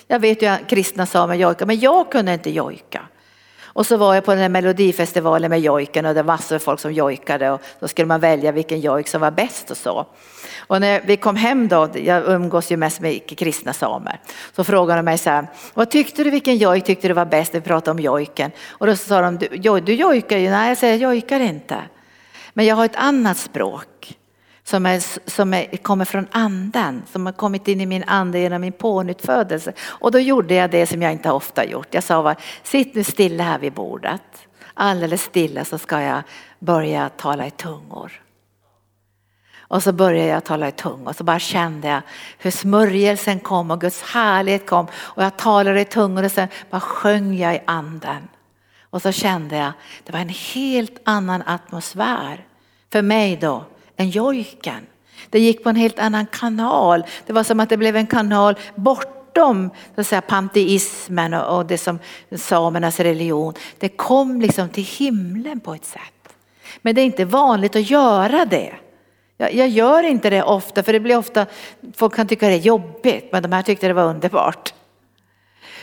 [0.07, 3.01] jag vet ju att kristna samer jojkar, men jag kunde inte jojka.
[3.77, 6.59] Och så var jag på den här melodifestivalen med jojken och det var massor av
[6.59, 10.05] folk som jojkade och då skulle man välja vilken jojk som var bäst och så.
[10.67, 14.19] Och när vi kom hem då, jag umgås ju mest med icke-kristna samer,
[14.55, 17.55] så frågade de mig så här, vad tyckte du, vilken jojk tyckte du var bäst?
[17.55, 18.51] Vi pratade om jojken.
[18.69, 21.77] Och då sa de, du, du jojkar ju, nej jag säger jag jojkar inte.
[22.53, 23.96] Men jag har ett annat språk
[24.67, 28.61] som, är, som är, kommer från anden, som har kommit in i min ande genom
[28.61, 29.73] min pånyttfödelse.
[29.79, 31.87] Och då gjorde jag det som jag inte ofta gjort.
[31.91, 34.21] Jag sa bara, sitt nu stilla här vid bordet.
[34.73, 36.23] Alldeles stilla så ska jag
[36.59, 38.11] börja tala i tungor.
[39.59, 42.01] Och så började jag tala i tungor och så bara kände jag
[42.37, 44.87] hur smörjelsen kom och Guds härlighet kom.
[44.95, 48.27] Och jag talade i tungor och sen bara sjöng jag i anden.
[48.89, 49.71] Och så kände jag,
[50.03, 52.45] det var en helt annan atmosfär
[52.91, 53.65] för mig då
[53.97, 54.87] än jojken.
[55.29, 57.03] Det gick på en helt annan kanal.
[57.25, 61.77] Det var som att det blev en kanal bortom så att säga, panteismen och, det
[61.77, 61.99] som
[62.35, 63.53] samernas religion.
[63.79, 66.33] Det kom liksom till himlen på ett sätt.
[66.81, 68.73] Men det är inte vanligt att göra det.
[69.37, 71.45] Jag, jag gör inte det ofta för det blir ofta,
[71.95, 74.73] folk kan tycka det är jobbigt men de här tyckte det var underbart.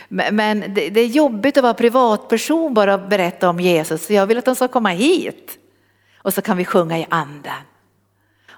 [0.07, 4.25] Men det, det är jobbigt att vara privatperson bara och berätta om Jesus så jag
[4.25, 5.57] vill att de ska komma hit.
[6.21, 7.53] Och så kan vi sjunga i anden.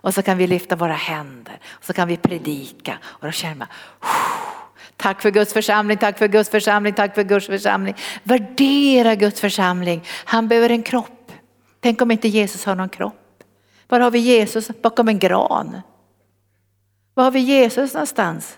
[0.02, 3.56] Och så kan vi lyfta våra händer och så kan vi predika och då känner
[3.56, 3.68] man
[4.98, 7.96] Tack för Guds församling, tack för Guds församling, tack för Guds församling.
[8.24, 10.04] Värdera Guds församling.
[10.26, 11.32] Han behöver en kropp.
[11.80, 13.44] Tänk om inte Jesus har någon kropp.
[13.88, 14.68] Var har vi Jesus?
[14.82, 15.82] Bakom en gran.
[17.14, 18.58] Var har vi Jesus någonstans?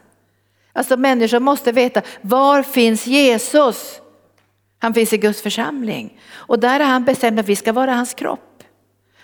[0.74, 4.02] Alltså människor måste veta, var finns Jesus?
[4.80, 6.20] Han finns i Guds församling.
[6.32, 8.49] Och där har han bestämt att vi ska vara hans kropp.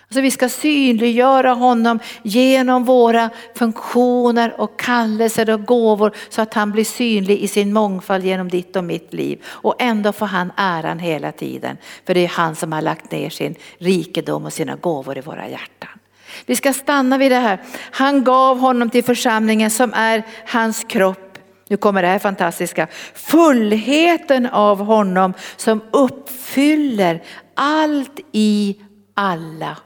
[0.08, 6.72] Alltså vi ska synliggöra honom genom våra funktioner och kallelser och gåvor så att han
[6.72, 9.44] blir synlig i sin mångfald genom ditt och mitt liv.
[9.46, 11.76] Och ändå får han äran hela tiden.
[12.06, 15.48] För det är han som har lagt ner sin rikedom och sina gåvor i våra
[15.48, 15.98] hjärtan.
[16.46, 17.62] Vi ska stanna vid det här.
[17.90, 21.38] Han gav honom till församlingen som är hans kropp.
[21.68, 22.86] Nu kommer det här fantastiska.
[23.14, 27.22] Fullheten av honom som uppfyller
[27.54, 28.76] allt i
[29.14, 29.76] alla.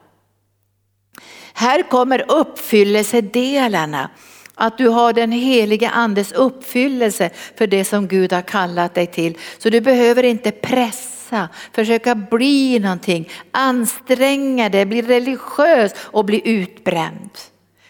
[1.53, 4.09] Här kommer uppfyllelsedelarna.
[4.55, 9.37] Att du har den helige andes uppfyllelse för det som Gud har kallat dig till.
[9.57, 17.29] Så du behöver inte pressa, försöka bli någonting, anstränga dig, bli religiös och bli utbränd.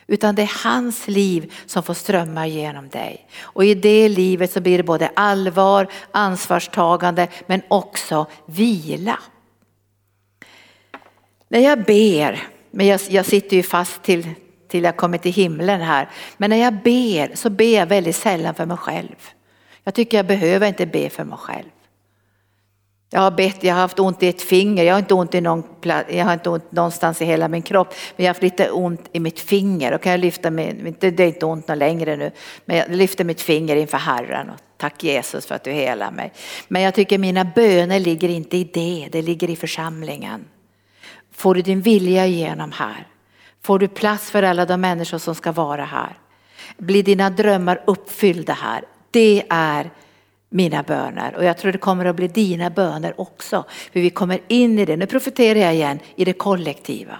[0.07, 3.27] Utan det är hans liv som får strömma genom dig.
[3.41, 9.19] Och i det livet så blir det både allvar, ansvarstagande men också vila.
[11.47, 14.27] När jag ber men jag, jag sitter ju fast till,
[14.67, 16.09] till jag kommer till himlen här.
[16.37, 19.15] Men när jag ber så ber jag väldigt sällan för mig själv.
[19.83, 21.69] Jag tycker jag behöver inte be för mig själv.
[23.13, 25.41] Jag har bett, jag har haft ont i ett finger, jag har inte ont, i
[25.41, 25.63] någon,
[26.09, 27.87] jag har inte ont någonstans i hela min kropp.
[28.15, 31.19] Men jag har haft lite ont i mitt finger och kan jag lyfta min, det
[31.19, 32.31] är inte ont något längre nu,
[32.65, 34.49] men jag lyfter mitt finger inför Herren.
[34.49, 36.33] Och tack Jesus för att du helar mig.
[36.67, 40.45] Men jag tycker mina böner ligger inte i det, det ligger i församlingen.
[41.41, 43.07] Får du din vilja igenom här?
[43.61, 46.17] Får du plats för alla de människor som ska vara här?
[46.77, 48.83] Blir dina drömmar uppfyllda här?
[49.11, 49.91] Det är
[50.49, 53.65] mina böner och jag tror det kommer att bli dina böner också.
[53.93, 57.17] För vi kommer in i det, nu profeterar jag igen, i det kollektiva.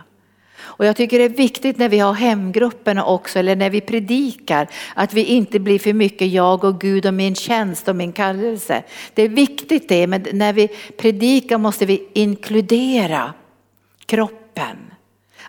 [0.60, 4.68] Och jag tycker det är viktigt när vi har hemgrupperna också eller när vi predikar
[4.96, 8.84] att vi inte blir för mycket jag och Gud och min tjänst och min kallelse.
[9.14, 10.68] Det är viktigt det men när vi
[10.98, 13.34] predikar måste vi inkludera
[14.12, 14.78] kroppen.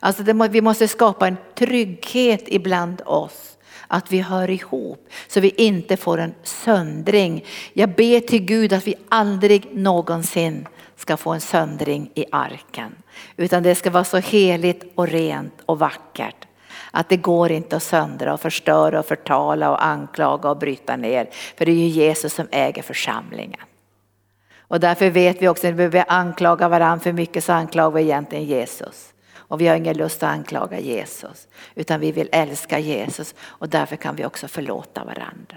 [0.00, 3.48] Alltså det, vi måste skapa en trygghet ibland oss.
[3.88, 7.44] att vi hör ihop så vi inte får en söndring.
[7.72, 12.94] Jag ber till Gud att vi aldrig någonsin ska få en söndring i arken.
[13.36, 16.46] Utan det ska vara så heligt och rent och vackert
[16.90, 21.28] att det går inte att söndra och förstöra och förtala och anklaga och bryta ner.
[21.56, 23.60] För det är ju Jesus som äger församlingen.
[24.72, 28.02] Och därför vet vi också att när vi anklagar varandra för mycket så anklagar vi
[28.02, 29.12] egentligen Jesus.
[29.34, 33.96] Och vi har ingen lust att anklaga Jesus utan vi vill älska Jesus och därför
[33.96, 35.56] kan vi också förlåta varandra.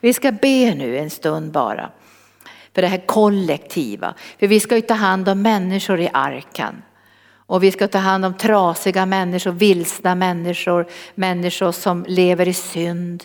[0.00, 1.90] Vi ska be nu en stund bara
[2.74, 4.14] för det här kollektiva.
[4.38, 6.82] För vi ska ju ta hand om människor i arkan.
[7.32, 13.24] Och vi ska ta hand om trasiga människor, vilsna människor, människor som lever i synd,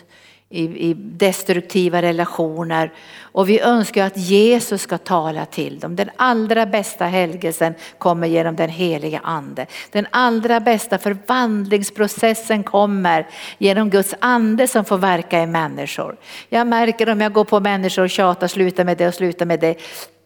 [0.50, 2.92] i, i destruktiva relationer.
[3.20, 5.96] Och vi önskar att Jesus ska tala till dem.
[5.96, 9.66] Den allra bästa helgelsen kommer genom den heliga ande.
[9.90, 13.28] Den allra bästa förvandlingsprocessen kommer
[13.58, 16.16] genom Guds ande som får verka i människor.
[16.48, 19.60] Jag märker om jag går på människor och tjatar, sluta med det och sluta med
[19.60, 19.76] det.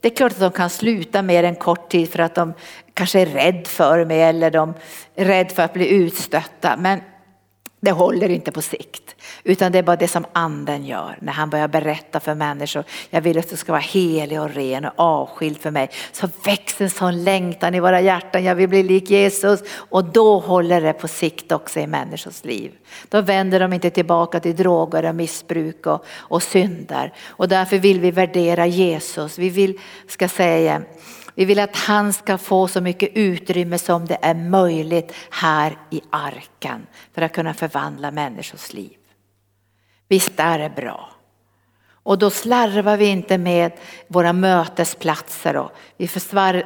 [0.01, 2.53] Det är klart att de kan sluta mer än kort tid för att de
[2.95, 4.75] kanske är rädd för mig eller de
[5.15, 6.77] är rädd för att bli utstötta.
[6.77, 7.01] Men
[7.81, 9.10] det håller inte på sikt.
[9.45, 12.85] Utan det är bara det som anden gör när han börjar berätta för människor.
[13.11, 15.91] Jag vill att du ska vara helig och ren och avskild för mig.
[16.13, 18.45] Så växer en sån längtan i våra hjärtan.
[18.45, 19.61] Jag vill bli lik Jesus.
[19.73, 22.73] Och då håller det på sikt också i människors liv.
[23.09, 27.13] Då vänder de inte tillbaka till droger och missbruk och, och synder.
[27.29, 29.39] Och därför vill vi värdera Jesus.
[29.39, 30.83] Vi vill, ska säga,
[31.35, 36.01] vi vill att han ska få så mycket utrymme som det är möjligt här i
[36.11, 39.00] arken för att kunna förvandla människors liv.
[40.11, 41.09] Visst är det bra.
[42.03, 43.73] Och då slarvar vi inte med
[44.09, 46.09] våra mötesplatser och vi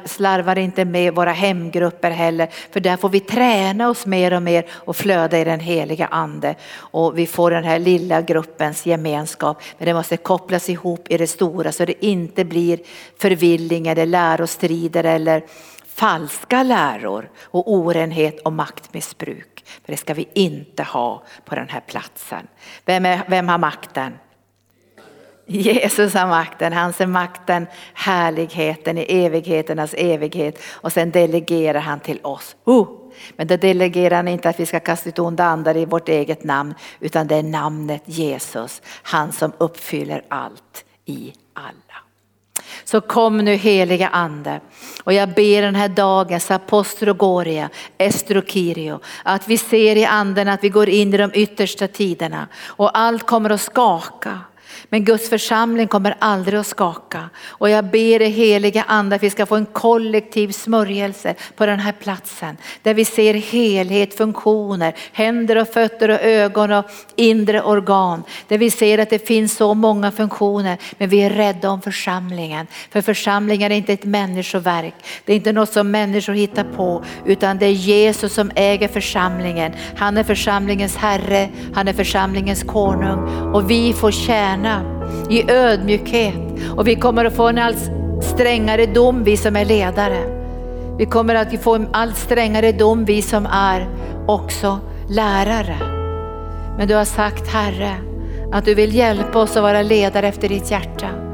[0.05, 2.49] slarvar inte med våra hemgrupper heller.
[2.71, 6.55] För där får vi träna oss mer och mer och flöda i den heliga ande.
[6.75, 9.61] Och vi får den här lilla gruppens gemenskap.
[9.77, 12.79] Men det måste kopplas ihop i det stora så det inte blir
[13.17, 15.43] förvilling eller lärostrider eller
[15.95, 19.63] falska läror och orenhet och maktmissbruk.
[19.85, 22.47] För det ska vi inte ha på den här platsen.
[22.85, 24.13] Vem, är, vem har makten?
[25.47, 32.19] Jesus har makten, han ser makten, härligheten i evigheternas evighet och sen delegerar han till
[32.23, 32.55] oss.
[32.63, 32.87] Oh!
[33.35, 36.43] Men då delegerar han inte att vi ska kasta ut onda andar i vårt eget
[36.43, 41.84] namn utan det är namnet Jesus, han som uppfyller allt i alla.
[42.85, 44.59] Så kom nu heliga ande
[45.03, 50.69] och jag ber den här dagen, Apostrogoria, Estrokirio, att vi ser i anden att vi
[50.69, 54.39] går in i de yttersta tiderna och allt kommer att skaka.
[54.89, 57.29] Men Guds församling kommer aldrig att skaka.
[57.45, 61.79] Och jag ber det heliga ande att vi ska få en kollektiv smörjelse på den
[61.79, 62.57] här platsen.
[62.81, 68.23] Där vi ser helhet, funktioner, händer och fötter och ögon och inre organ.
[68.47, 72.67] Där vi ser att det finns så många funktioner men vi är rädda om församlingen.
[72.89, 74.95] För församlingen är inte ett människoverk.
[75.25, 79.73] Det är inte något som människor hittar på utan det är Jesus som äger församlingen.
[79.97, 84.74] Han är församlingens herre, han är församlingens konung och vi får tjäna
[85.29, 86.35] i ödmjukhet
[86.77, 90.19] och vi kommer att få en allt strängare dom vi som är ledare.
[90.97, 93.87] Vi kommer att få en allt strängare dom vi som är
[94.27, 95.77] också lärare.
[96.77, 97.95] Men du har sagt Herre
[98.51, 101.24] att du vill hjälpa oss att vara ledare efter ditt hjärta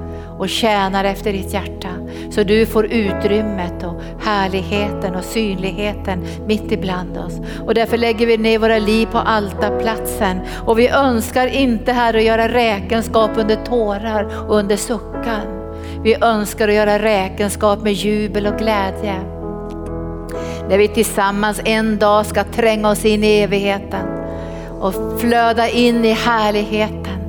[0.42, 1.90] och tjänar efter ditt hjärta.
[2.32, 7.40] Så du får utrymmet och härligheten och synligheten mitt ibland oss.
[7.66, 10.42] Och därför lägger vi ner våra liv på altarplatsen.
[10.66, 15.72] Och vi önskar inte här att göra räkenskap under tårar och under suckan.
[16.04, 19.16] Vi önskar att göra räkenskap med jubel och glädje.
[20.70, 24.06] När vi tillsammans en dag ska tränga oss in i evigheten
[24.80, 27.20] och flöda in i härligheten.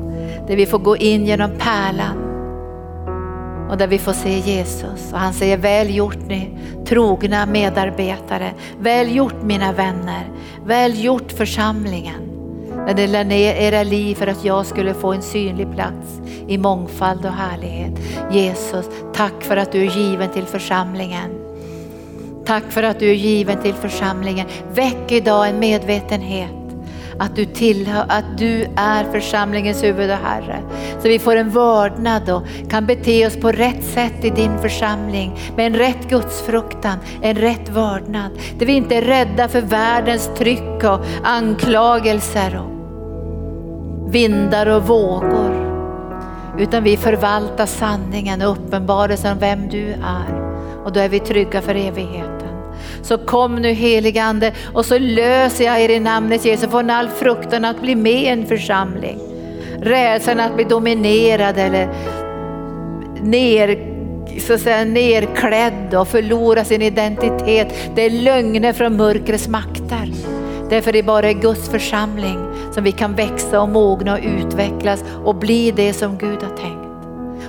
[0.46, 2.31] Där vi får gå in genom pärlan
[3.72, 5.12] och där vi får se Jesus.
[5.12, 6.50] Och han säger väl gjort ni
[6.86, 8.52] trogna medarbetare.
[8.78, 10.30] Väl gjort mina vänner.
[10.64, 12.20] Väl gjort församlingen.
[12.86, 16.58] När ni lade ner era liv för att jag skulle få en synlig plats i
[16.58, 17.92] mångfald och härlighet.
[18.32, 21.30] Jesus, tack för att du är given till församlingen.
[22.44, 24.46] Tack för att du är given till församlingen.
[24.74, 26.61] Väck idag en medvetenhet
[27.22, 30.62] att du, tillhör, att du är församlingens huvud och Herre.
[31.02, 35.38] Så vi får en vördnad och kan bete oss på rätt sätt i din församling
[35.56, 38.30] med en rätt gudsfruktan, en rätt vördnad.
[38.58, 45.72] Där vi inte är rädda för världens tryck och anklagelser och vindar och vågor.
[46.58, 50.42] Utan vi förvaltar sanningen och uppenbarelsen om vem du är.
[50.84, 52.41] Och då är vi trygga för evigheten.
[53.02, 57.64] Så kom nu heligande och så löser jag er i namnet Jesus från all fruktan
[57.64, 59.18] att bli med i en församling.
[59.82, 61.88] Rädslan att bli dominerad eller
[63.22, 63.92] ner
[64.40, 67.74] så att säga, nerklädd och förlora sin identitet.
[67.94, 70.12] Det är lögner från mörkrets makter.
[70.70, 72.38] Därför är det bara i Guds församling
[72.74, 76.82] som vi kan växa och mogna och utvecklas och bli det som Gud har tänkt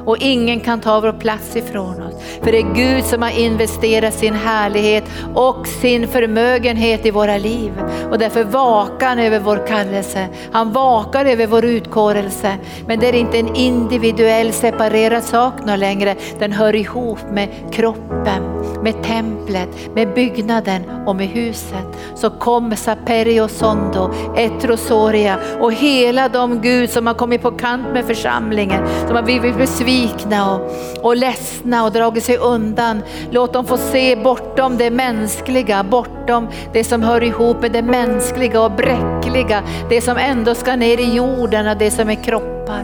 [0.05, 2.12] och ingen kan ta vår plats ifrån oss.
[2.43, 5.03] För det är Gud som har investerat sin härlighet
[5.35, 7.71] och sin förmögenhet i våra liv.
[8.11, 10.27] Och därför vakar han över vår kallelse.
[10.51, 12.57] Han vakar över vår utkårelse.
[12.87, 16.15] Men det är inte en individuell separerad sak längre.
[16.39, 18.52] Den hör ihop med kroppen,
[18.83, 21.85] med templet, med byggnaden och med huset.
[22.15, 28.05] Så kom Saperio Sondo, Etrosoria och hela de Gud som har kommit på kant med
[28.05, 33.01] församlingen, som har blivit besvikna besvikna och, och ledsna och dragit sig undan.
[33.31, 38.61] Låt dem få se bortom det mänskliga, bortom det som hör ihop med det mänskliga
[38.61, 39.63] och bräckliga.
[39.89, 42.83] Det som ändå ska ner i jorden och det som är kroppar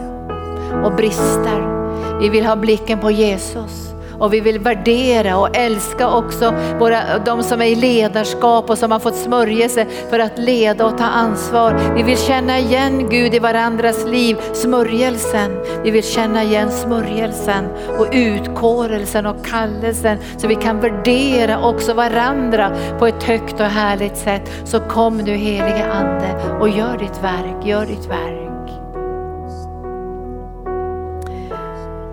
[0.84, 1.80] och brister.
[2.20, 3.89] Vi vill ha blicken på Jesus
[4.20, 8.90] och vi vill värdera och älska också våra, de som är i ledarskap och som
[8.90, 11.94] har fått smörjelse för att leda och ta ansvar.
[11.96, 15.50] Vi vill känna igen Gud i varandras liv, smörjelsen.
[15.84, 17.64] Vi vill känna igen smörjelsen
[17.98, 24.16] och utkårelsen och kallelsen så vi kan värdera också varandra på ett högt och härligt
[24.16, 24.50] sätt.
[24.64, 28.49] Så kom nu helige Ande och gör ditt verk, gör ditt verk.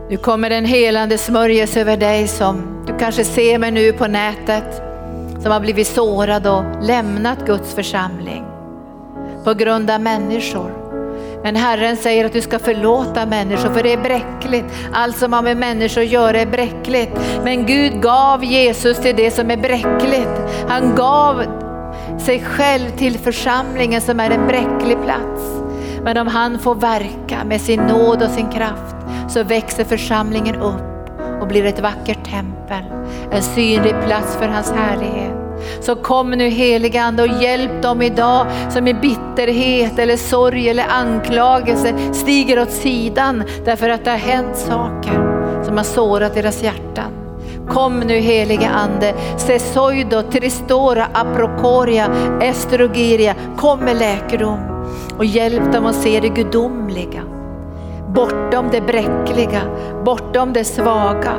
[0.09, 4.81] Nu kommer en helande smörjelse över dig som du kanske ser mig nu på nätet,
[5.41, 8.45] som har blivit sårad och lämnat Guds församling
[9.43, 10.71] på grund av människor.
[11.43, 14.65] Men Herren säger att du ska förlåta människor för det är bräckligt.
[14.93, 17.11] Allt som har med människor att göra är bräckligt.
[17.43, 20.65] Men Gud gav Jesus till det som är bräckligt.
[20.67, 21.43] Han gav
[22.19, 25.61] sig själv till församlingen som är en bräcklig plats.
[26.03, 28.96] Men om han får verka med sin nåd och sin kraft
[29.27, 30.83] så växer församlingen upp
[31.41, 32.83] och blir ett vackert tempel,
[33.31, 35.33] en synlig plats för hans härlighet.
[35.81, 40.85] Så kom nu helige Ande och hjälp dem idag som i bitterhet eller sorg eller
[40.89, 45.27] anklagelse stiger åt sidan därför att det har hänt saker
[45.63, 47.11] som har sårat deras hjärtan.
[47.69, 52.07] Kom nu helige Ande, Sesoido, Tristora, Aprokoria,
[52.41, 54.59] Estrogiria, kom med läkedom
[55.17, 57.23] och hjälp dem att se det gudomliga
[58.17, 59.61] bortom det bräckliga,
[60.05, 61.33] bortom det svaga,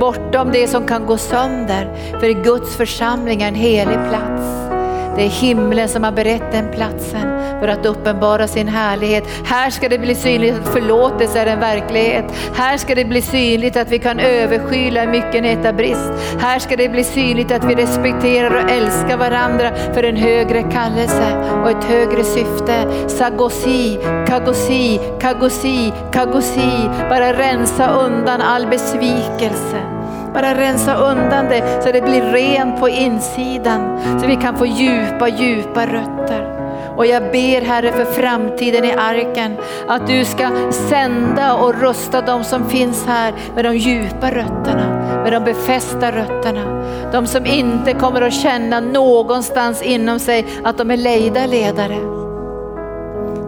[0.00, 1.94] bortom det som kan gå sönder.
[2.20, 4.73] För Guds församling är en helig plats.
[5.16, 9.24] Det är himlen som har berett den platsen för att uppenbara sin härlighet.
[9.44, 12.24] Här ska det bli synligt att förlåtelse är en verklighet.
[12.54, 16.12] Här ska det bli synligt att vi kan överskyla myckenhet av brist.
[16.38, 21.60] Här ska det bli synligt att vi respekterar och älskar varandra för en högre kallelse
[21.62, 23.08] och ett högre syfte.
[23.08, 26.90] Sagosi, kagosi, kagosi, kagosi.
[27.08, 29.93] Bara rensa undan all besvikelse.
[30.34, 34.00] Bara rensa undan det så det blir rent på insidan.
[34.20, 36.54] Så vi kan få djupa, djupa rötter.
[36.96, 39.56] Och jag ber Herre för framtiden i arken
[39.88, 44.86] att du ska sända och rusta de som finns här med de djupa rötterna,
[45.22, 46.84] med de befästa rötterna.
[47.12, 51.98] De som inte kommer att känna någonstans inom sig att de är lejda ledare.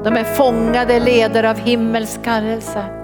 [0.05, 2.96] De är fångade ledare av himmelsk kallelse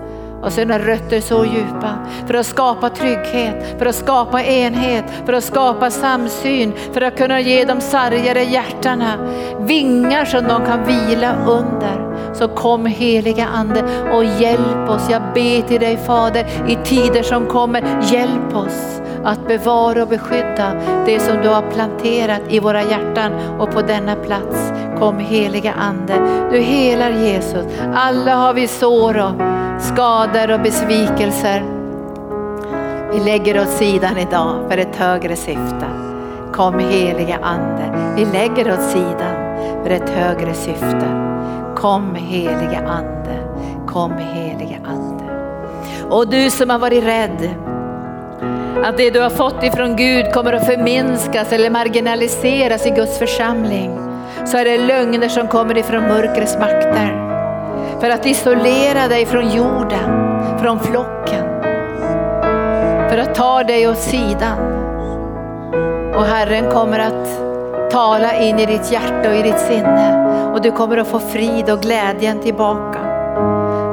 [0.43, 5.45] och sina rötter så djupa för att skapa trygghet, för att skapa enhet, för att
[5.45, 9.17] skapa samsyn, för att kunna ge de sargade hjärtana
[9.61, 12.12] vingar som de kan vila under.
[12.35, 13.83] Så kom heliga Ande
[14.13, 15.11] och hjälp oss.
[15.11, 20.73] Jag ber till dig Fader i tider som kommer, hjälp oss att bevara och beskydda
[21.07, 24.73] det som du har planterat i våra hjärtan och på denna plats.
[24.99, 26.15] Kom heliga Ande,
[26.51, 27.65] du helar Jesus.
[27.95, 29.33] Alla har vi sår och
[29.83, 31.65] skador och besvikelser.
[33.13, 35.87] Vi lägger åt sidan idag för ett högre syfte.
[36.53, 41.32] Kom heliga Ande, vi lägger åt sidan för ett högre syfte.
[41.83, 43.39] Kom helige Ande,
[43.87, 45.25] kom helige Ande.
[46.11, 47.55] Och du som har varit rädd,
[48.85, 53.99] att det du har fått ifrån Gud kommer att förminskas eller marginaliseras i Guds församling.
[54.45, 57.29] Så är det lögner som kommer ifrån mörkrets makter.
[58.01, 61.45] För att isolera dig från jorden, från flocken.
[63.11, 64.59] För att ta dig åt sidan.
[66.15, 67.53] Och Herren kommer att
[67.91, 70.32] tala in i ditt hjärta och i ditt sinne.
[70.53, 72.99] Och du kommer att få frid och glädjen tillbaka.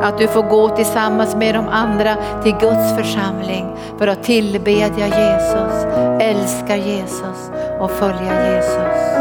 [0.03, 5.85] Att du får gå tillsammans med de andra till Guds församling för att tillbedja Jesus,
[6.19, 9.19] älska Jesus och följa Jesus.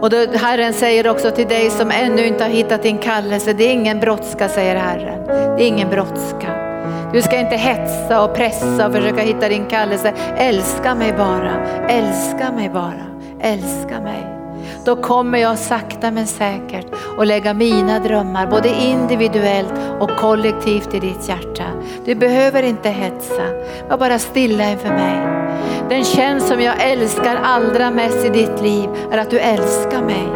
[0.00, 3.64] Och då, Herren säger också till dig som ännu inte har hittat din kallelse, det
[3.64, 5.26] är ingen brådska säger Herren.
[5.56, 6.66] Det är ingen brådska.
[7.12, 10.12] Du ska inte hetsa och pressa och försöka hitta din kallelse.
[10.36, 13.06] Älska mig bara, älska mig bara,
[13.40, 14.35] älska mig.
[14.86, 16.86] Då kommer jag sakta men säkert
[17.18, 21.64] att lägga mina drömmar både individuellt och kollektivt i ditt hjärta.
[22.04, 23.42] Du behöver inte hetsa,
[23.88, 25.16] var bara stilla inför mig.
[25.88, 30.28] Den tjänst som jag älskar allra mest i ditt liv är att du älskar mig.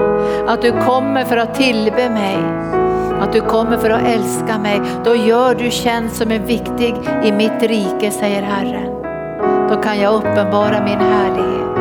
[0.47, 2.39] Att du kommer för att tillbe mig.
[3.20, 4.81] Att du kommer för att älska mig.
[5.05, 6.94] Då gör du tjänst som är viktig
[7.24, 8.90] i mitt rike, säger Herren.
[9.70, 11.80] Då kan jag uppenbara min härlighet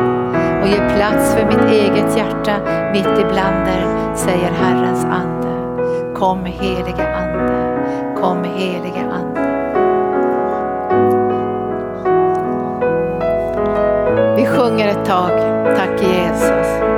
[0.70, 2.56] ge plats för mitt eget hjärta
[2.92, 5.48] mitt ibland er, säger Herrens ande.
[6.14, 7.78] Kom helige ande,
[8.20, 9.40] kom helige ande.
[14.36, 15.30] Vi sjunger ett tag,
[15.76, 16.89] tack Jesus.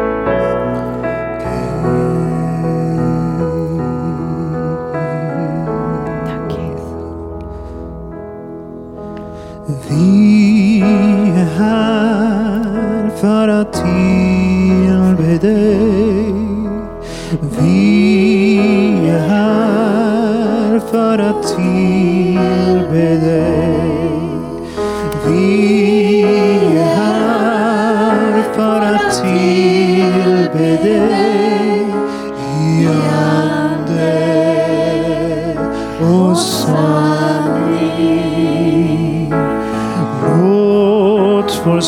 [41.64, 41.84] Låt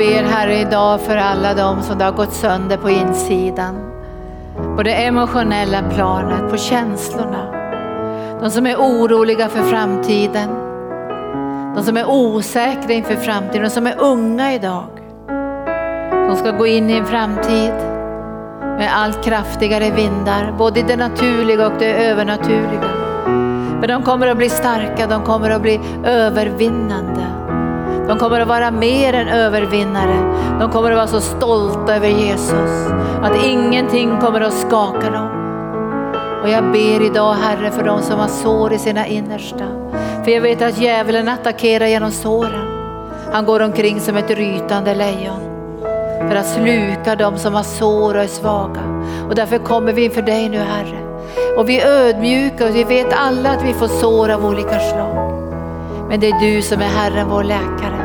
[0.00, 3.74] ber Herre idag för alla de som det har gått sönder på insidan.
[4.76, 7.46] På det emotionella planet, på känslorna.
[8.40, 10.48] De som är oroliga för framtiden.
[11.74, 14.88] De som är osäkra inför framtiden, de som är unga idag.
[16.28, 17.89] Som ska gå in i en framtid
[18.80, 22.90] med allt kraftigare vindar, både det naturliga och det övernaturliga.
[23.80, 27.26] Men de kommer att bli starka, de kommer att bli övervinnande.
[28.08, 30.16] De kommer att vara mer än övervinnare.
[30.60, 32.88] De kommer att vara så stolta över Jesus
[33.22, 35.30] att ingenting kommer att skaka dem.
[36.42, 39.64] Och jag ber idag Herre för de som har sår i sina innersta.
[40.24, 42.68] För jag vet att djävulen attackerar genom såren.
[43.32, 45.49] Han går omkring som ett rytande lejon
[46.30, 48.80] för att sluka dem som har sår och är svaga.
[49.28, 50.98] Och därför kommer vi inför dig nu Herre.
[51.56, 55.32] Och vi är ödmjuka och vi vet alla att vi får sår av olika slag.
[56.08, 58.00] Men det är du som är Herren vår läkare.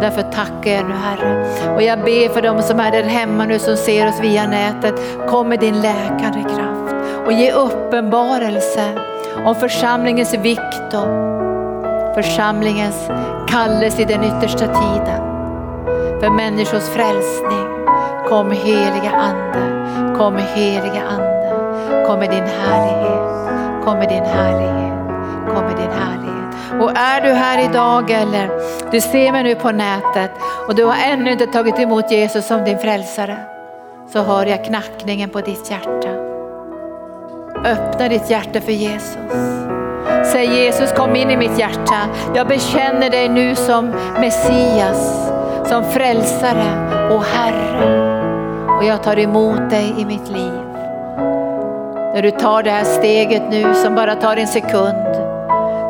[0.00, 1.46] Därför tackar jag nu Herre.
[1.74, 4.94] Och jag ber för dem som är där hemma nu som ser oss via nätet.
[5.28, 6.94] Kom med din läkande kraft
[7.26, 8.84] och ge uppenbarelse
[9.46, 13.08] om församlingens vikt och församlingens
[13.48, 15.33] kallelse i den yttersta tiden
[16.24, 17.68] för människors frälsning.
[18.28, 19.88] Kom heliga Ande,
[20.18, 24.98] kom heliga Ande, kom med din härlighet, kom med din härlighet,
[25.54, 26.82] kom med din härlighet.
[26.82, 28.50] Och är du här idag eller
[28.90, 30.30] du ser mig nu på nätet
[30.68, 33.36] och du har ännu inte tagit emot Jesus som din frälsare
[34.12, 36.08] så hör jag knackningen på ditt hjärta.
[37.64, 39.16] Öppna ditt hjärta för Jesus.
[40.32, 41.98] Säg Jesus kom in i mitt hjärta.
[42.34, 45.30] Jag bekänner dig nu som Messias,
[45.68, 48.14] som frälsare och Herre.
[48.78, 50.60] Och jag tar emot dig i mitt liv.
[52.14, 55.16] När du tar det här steget nu som bara tar en sekund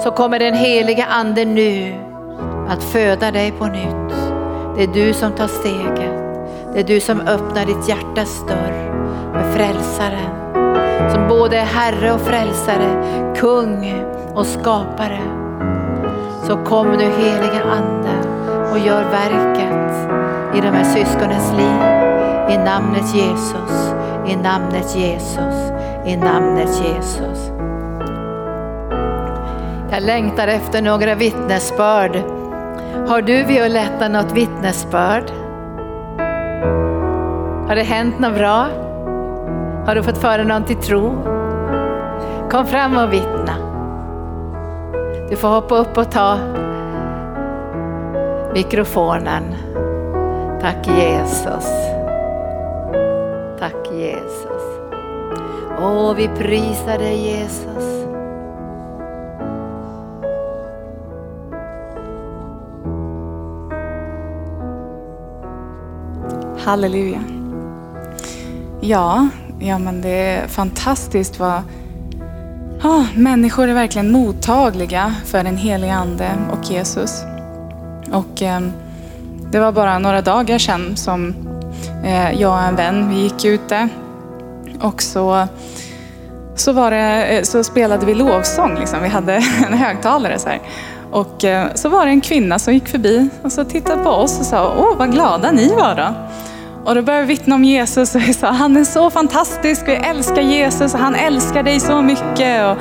[0.02, 1.94] så kommer den heliga ande nu
[2.68, 4.14] att föda dig på nytt.
[4.76, 6.14] Det är du som tar steget.
[6.74, 8.90] Det är du som öppnar ditt hjärtas dörr
[9.32, 10.44] för frälsaren
[11.12, 13.04] som både är Herre och frälsare,
[13.36, 15.20] kung och skapare.
[16.46, 18.33] Så kom nu heliga Ande
[18.74, 20.08] och gör verket
[20.56, 21.80] i de här syskonens liv.
[22.54, 23.94] I namnet Jesus,
[24.26, 25.72] i namnet Jesus,
[26.06, 27.50] i namnet Jesus.
[29.90, 32.16] Jag längtar efter några vittnesbörd.
[33.08, 35.30] Har du Violetta något vittnesbörd?
[37.68, 38.66] Har det hänt något bra?
[39.86, 41.22] Har du fått föra någon till tro?
[42.50, 43.54] Kom fram och vittna.
[45.30, 46.38] Du får hoppa upp och ta
[48.54, 49.54] mikrofonen.
[50.60, 51.64] Tack Jesus.
[53.58, 54.62] Tack Jesus.
[55.80, 58.06] Åh, vi prisar dig Jesus.
[66.64, 67.20] Halleluja.
[68.80, 69.28] Ja,
[69.60, 71.62] ja men det är fantastiskt vad
[72.82, 77.24] ah, människor är verkligen mottagliga för den helige Ande och Jesus.
[78.12, 78.60] Och eh,
[79.50, 81.34] det var bara några dagar sedan som
[82.04, 83.88] eh, jag och en vän, vi gick ute
[84.80, 85.46] och så,
[86.56, 88.78] så, var det, eh, så spelade vi lovsång.
[88.78, 89.02] Liksom.
[89.02, 89.34] Vi hade
[89.66, 90.60] en högtalare så här.
[91.10, 94.40] Och eh, så var det en kvinna som gick förbi och så tittade på oss
[94.40, 96.08] och sa, åh vad glada ni var då.
[96.84, 99.92] Och då började vi vittna om Jesus och vi sa, han är så fantastisk, vi
[99.92, 102.66] älskar Jesus och han älskar dig så mycket.
[102.66, 102.76] Och,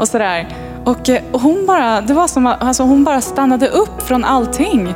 [0.00, 0.48] och sådär.
[0.86, 4.94] Eh, och, hon, bara, det var som att alltså hon bara stannade upp från allting.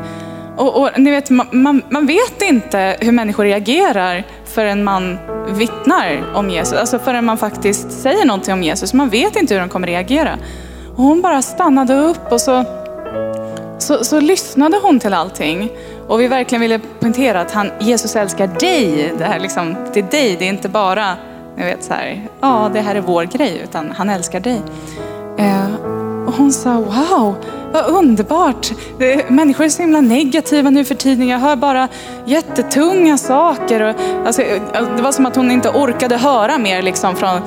[0.56, 5.18] Och, och ni vet, man, man vet inte hur människor reagerar förrän man
[5.48, 6.78] vittnar om Jesus.
[6.78, 8.94] Alltså förrän man faktiskt säger någonting om Jesus.
[8.94, 10.38] Man vet inte hur de kommer reagera.
[10.96, 12.64] Och hon bara stannade upp och så,
[13.78, 15.70] så, så lyssnade hon till allting.
[16.08, 19.12] Och vi verkligen ville poängtera att han, Jesus älskar dig.
[19.18, 21.16] Det, här liksom, det är dig, det är inte bara,
[21.56, 24.62] ni vet så här, ja det här är vår grej, utan han älskar dig.
[25.38, 25.74] Eh,
[26.26, 27.36] och hon sa, wow,
[27.72, 28.70] vad underbart.
[29.28, 31.28] Människor är så himla negativa nu för tiden.
[31.28, 31.88] Jag hör bara
[32.24, 33.80] jättetunga saker.
[33.80, 33.94] Och,
[34.26, 34.62] alltså, eh,
[34.96, 37.40] det var som att hon inte orkade höra mer liksom, från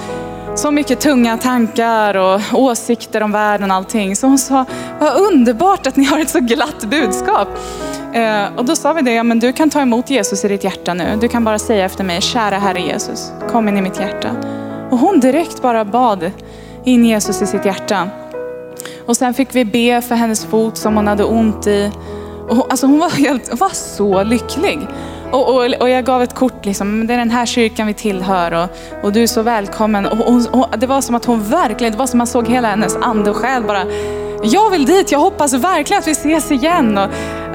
[0.56, 4.16] så mycket tunga tankar och åsikter om världen och allting.
[4.16, 4.66] Så hon sa,
[5.00, 7.48] vad underbart att ni har ett så glatt budskap.
[8.14, 10.64] Eh, och då sa vi det, ja men du kan ta emot Jesus i ditt
[10.64, 11.18] hjärta nu.
[11.22, 14.30] Du kan bara säga efter mig, kära Herre Jesus, kom in i mitt hjärta.
[14.90, 16.32] Och hon direkt bara bad
[16.90, 18.10] in Jesus i sitt hjärta.
[19.06, 21.92] Och sen fick vi be för hennes fot som hon hade ont i.
[22.48, 24.80] Och hon, alltså hon var, helt, var så lycklig.
[25.32, 28.52] Och, och, och, jag gav ett kort, liksom, det är den här kyrkan vi tillhör
[28.52, 28.70] och,
[29.04, 30.06] och du är så välkommen.
[30.06, 32.68] Och, och, det var som att hon verkligen, det var som att man såg hela
[32.68, 33.84] hennes ande och själ bara,
[34.44, 36.98] jag vill dit, jag hoppas verkligen att vi ses igen.
[36.98, 37.04] Och,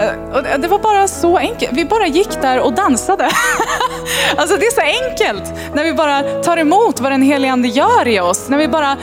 [0.01, 3.25] eh, och det var bara så enkelt, vi bara gick där och dansade.
[4.37, 8.09] alltså det är så enkelt när vi bara tar emot vad den helige ande gör
[8.09, 8.49] i oss.
[8.49, 8.97] När vi bara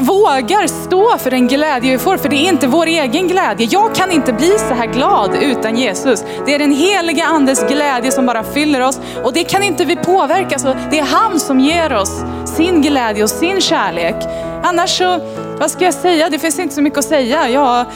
[0.00, 3.68] vågar stå för den glädje vi får, för det är inte vår egen glädje.
[3.70, 6.24] Jag kan inte bli så här glad utan Jesus.
[6.46, 9.96] Det är den heliga andes glädje som bara fyller oss och det kan inte vi
[9.96, 10.58] påverka.
[10.58, 12.22] Så det är han som ger oss
[12.56, 14.14] sin glädje och sin kärlek.
[14.62, 15.18] Annars så,
[15.58, 16.28] vad ska jag säga?
[16.30, 17.48] Det finns inte så mycket att säga.
[17.48, 17.86] Jag,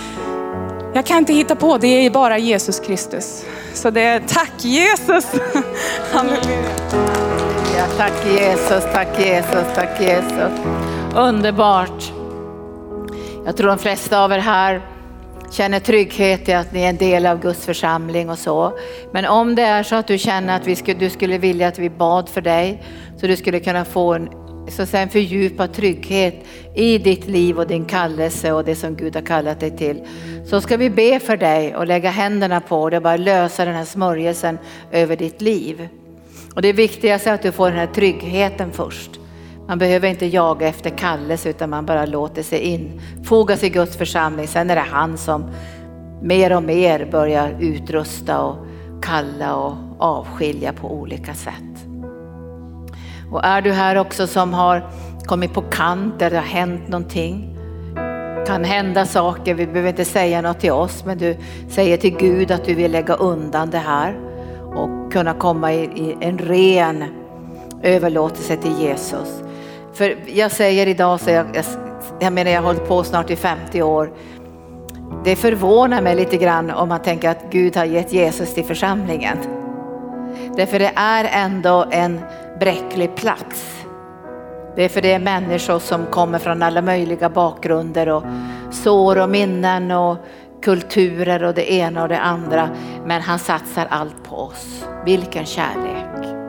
[0.94, 3.44] jag kan inte hitta på, det är bara Jesus Kristus.
[3.74, 5.26] Så det är tack Jesus.
[6.12, 6.70] Halleluja.
[7.76, 10.52] Ja, tack Jesus, tack Jesus, tack Jesus.
[11.14, 12.12] Underbart.
[13.44, 14.80] Jag tror de flesta av er här
[15.50, 18.78] känner trygghet i att ni är en del av Guds församling och så.
[19.12, 21.78] Men om det är så att du känner att vi skulle, du skulle vilja att
[21.78, 22.82] vi bad för dig
[23.20, 24.28] så du skulle kunna få en,
[24.68, 26.34] så att en fördjupad trygghet
[26.74, 30.02] i ditt liv och din kallelse och det som Gud har kallat dig till.
[30.46, 33.74] Så ska vi be för dig och lägga händerna på dig och bara lösa den
[33.74, 34.58] här smörjelsen
[34.92, 35.88] över ditt liv.
[36.54, 39.21] Och det viktigaste är att du får den här tryggheten först.
[39.72, 44.48] Man behöver inte jaga efter kallelse utan man bara låter sig infogas i Guds församling.
[44.48, 45.50] Sen är det han som
[46.22, 48.56] mer och mer börjar utrusta och
[49.02, 51.86] kalla och avskilja på olika sätt.
[53.30, 54.90] Och är du här också som har
[55.26, 57.58] kommit på kant där det har hänt någonting.
[58.46, 61.36] kan hända saker, vi behöver inte säga något till oss men du
[61.68, 64.20] säger till Gud att du vill lägga undan det här
[64.74, 67.04] och kunna komma i, i en ren
[67.82, 69.42] överlåtelse till Jesus.
[69.94, 71.64] För jag säger idag, så jag, jag,
[72.20, 74.12] jag menar jag har hållit på snart i 50 år.
[75.24, 79.38] Det förvånar mig lite grann om man tänker att Gud har gett Jesus till församlingen.
[80.56, 82.20] Därför det är ändå en
[82.60, 83.84] bräcklig plats.
[84.76, 88.24] Det är för det är människor som kommer från alla möjliga bakgrunder och
[88.70, 90.16] sår och minnen och
[90.62, 92.68] kulturer och det ena och det andra.
[93.06, 94.84] Men han satsar allt på oss.
[95.04, 96.41] Vilken kärlek.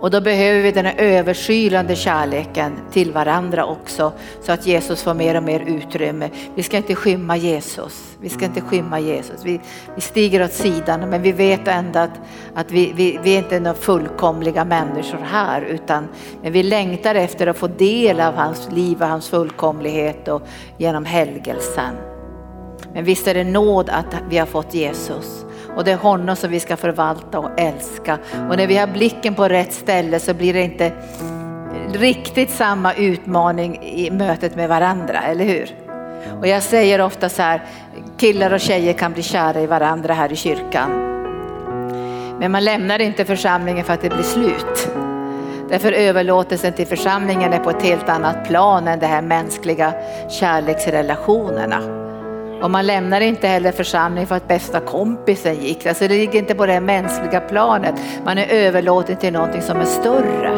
[0.00, 4.12] Och då behöver vi den här överskylande kärleken till varandra också
[4.42, 6.30] så att Jesus får mer och mer utrymme.
[6.54, 8.16] Vi ska inte skymma Jesus.
[8.20, 9.44] Vi ska inte skymma Jesus.
[9.44, 9.60] Vi,
[9.94, 12.20] vi stiger åt sidan men vi vet ändå att,
[12.54, 16.08] att vi, vi, vi är inte några fullkomliga människor här utan
[16.42, 20.42] men vi längtar efter att få del av hans liv och hans fullkomlighet och
[20.78, 21.94] genom helgelsen.
[22.92, 25.45] Men visst är det nåd att vi har fått Jesus.
[25.76, 28.18] Och det är honom som vi ska förvalta och älska.
[28.50, 30.92] Och när vi har blicken på rätt ställe så blir det inte
[31.92, 35.74] riktigt samma utmaning i mötet med varandra, eller hur?
[36.40, 37.62] Och jag säger ofta så här,
[38.16, 40.90] killar och tjejer kan bli kära i varandra här i kyrkan.
[42.38, 44.88] Men man lämnar inte församlingen för att det blir slut.
[45.68, 49.92] Därför överlåtelsen till församlingen är på ett helt annat plan än de här mänskliga
[50.30, 52.05] kärleksrelationerna.
[52.62, 55.86] Och man lämnar inte heller församlingen för att bästa kompisen gick.
[55.86, 57.94] Alltså det ligger inte på det mänskliga planet.
[58.24, 60.50] Man är överlåten till någonting som är större.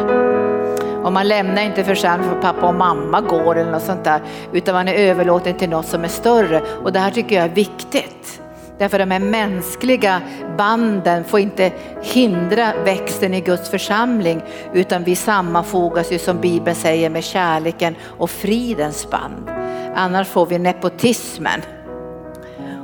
[1.03, 4.21] Och man lämnar inte församlingen för att pappa och mamma går eller något sånt där.
[4.53, 6.61] Utan man är överlåten till något som är större.
[6.83, 8.41] Och det här tycker jag är viktigt.
[8.77, 10.21] Därför de här mänskliga
[10.57, 11.71] banden får inte
[12.01, 14.41] hindra växten i Guds församling
[14.73, 19.49] utan vi sammanfogas ju som Bibeln säger med kärleken och fridens band.
[19.95, 21.61] Annars får vi nepotismen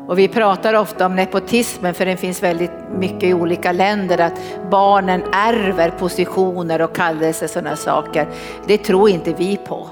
[0.08, 4.40] och vi pratar ofta om nepotismen för den finns väldigt mycket i olika länder att
[4.72, 8.28] barnen ärver positioner och kallelser sådana saker.
[8.68, 9.90] Det tror inte vi på.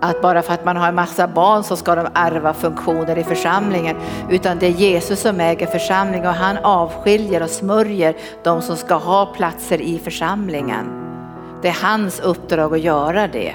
[0.00, 3.24] Att bara för att man har en massa barn så ska de ärva funktioner i
[3.24, 3.96] församlingen.
[4.30, 8.94] Utan det är Jesus som äger församlingen och han avskiljer och smörjer de som ska
[8.94, 11.00] ha platser i församlingen.
[11.62, 13.54] Det är hans uppdrag att göra det.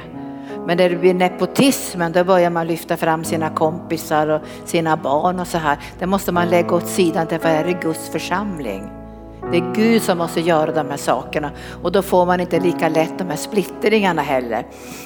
[0.69, 5.39] Men när det blir nepotismen då börjar man lyfta fram sina kompisar och sina barn
[5.39, 5.77] och så här.
[5.99, 8.89] Det måste man lägga åt sidan Det är Guds församling.
[9.51, 11.51] Det är Gud som måste göra de här sakerna
[11.83, 14.65] och då får man inte lika lätt de här splittringarna heller.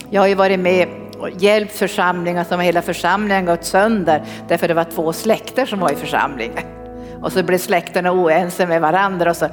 [0.09, 0.87] Jag har ju varit med
[1.19, 5.91] och hjälpt församlingar som hela församlingen gått sönder därför det var två släkter som var
[5.91, 6.63] i församlingen.
[7.21, 9.47] Och så blev släkterna oense med varandra och så,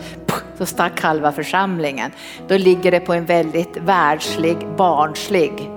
[0.59, 2.11] så stack halva församlingen.
[2.49, 5.70] Då ligger det på en väldigt världslig, barnslig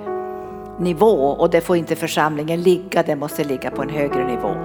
[0.79, 4.55] nivå och det får inte församlingen ligga, det måste ligga på en högre nivå.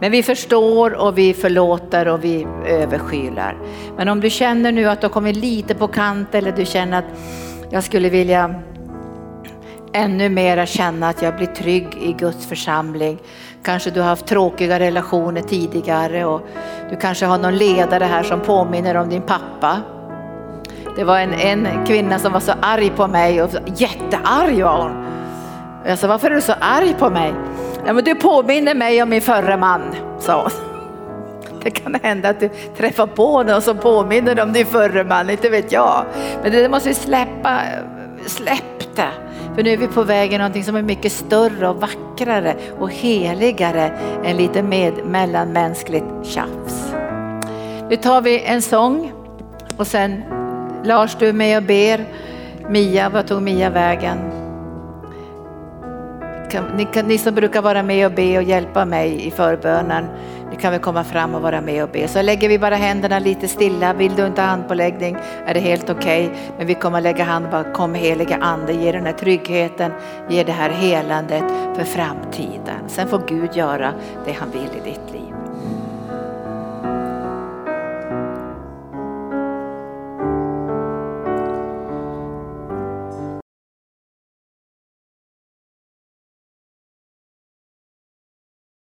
[0.00, 3.58] Men vi förstår och vi förlåter och vi överskylar.
[3.96, 6.98] Men om du känner nu att du har kommit lite på kant eller du känner
[6.98, 7.04] att
[7.70, 8.54] jag skulle vilja
[9.92, 13.18] ännu mera känna att jag blir trygg i Guds församling.
[13.62, 16.40] Kanske du har haft tråkiga relationer tidigare och
[16.90, 19.82] du kanske har någon ledare här som påminner om din pappa
[20.96, 25.06] det var en, en kvinna som var så arg på mig och jättearg var hon.
[25.84, 27.34] Jag sa, varför är du så arg på mig?
[27.86, 29.80] Ja, men du påminner mig om min förre man,
[30.18, 30.50] sa hon.
[31.62, 35.48] Det kan hända att du träffar på någon som påminner om din förre man, inte
[35.48, 36.04] vet jag.
[36.42, 37.60] Men det måste vi släppa,
[38.26, 39.08] släpp det.
[39.54, 42.90] För nu är vi på väg i någonting som är mycket större och vackrare och
[42.90, 43.90] heligare
[44.24, 46.92] än lite med mellanmänskligt tjafs.
[47.90, 49.12] Nu tar vi en sång
[49.76, 50.22] och sen
[50.84, 52.04] Lars, du är med och ber.
[52.68, 54.36] Mia, vad tog Mia vägen?
[56.76, 60.06] ni, kan, ni som brukar vara med och be och hjälpa mig i förbönen,
[60.50, 62.08] ni kan väl komma fram och vara med och be.
[62.08, 63.92] Så lägger vi bara händerna lite stilla.
[63.92, 65.16] Vill du inte ha handpåläggning
[65.46, 66.26] är det helt okej.
[66.26, 66.38] Okay.
[66.58, 69.92] Men vi kommer lägga hand bara, kom heliga ande, ge den här tryggheten,
[70.28, 71.44] ge det här helandet
[71.76, 72.88] för framtiden.
[72.88, 73.92] Sen får Gud göra
[74.24, 75.35] det han vill i ditt liv.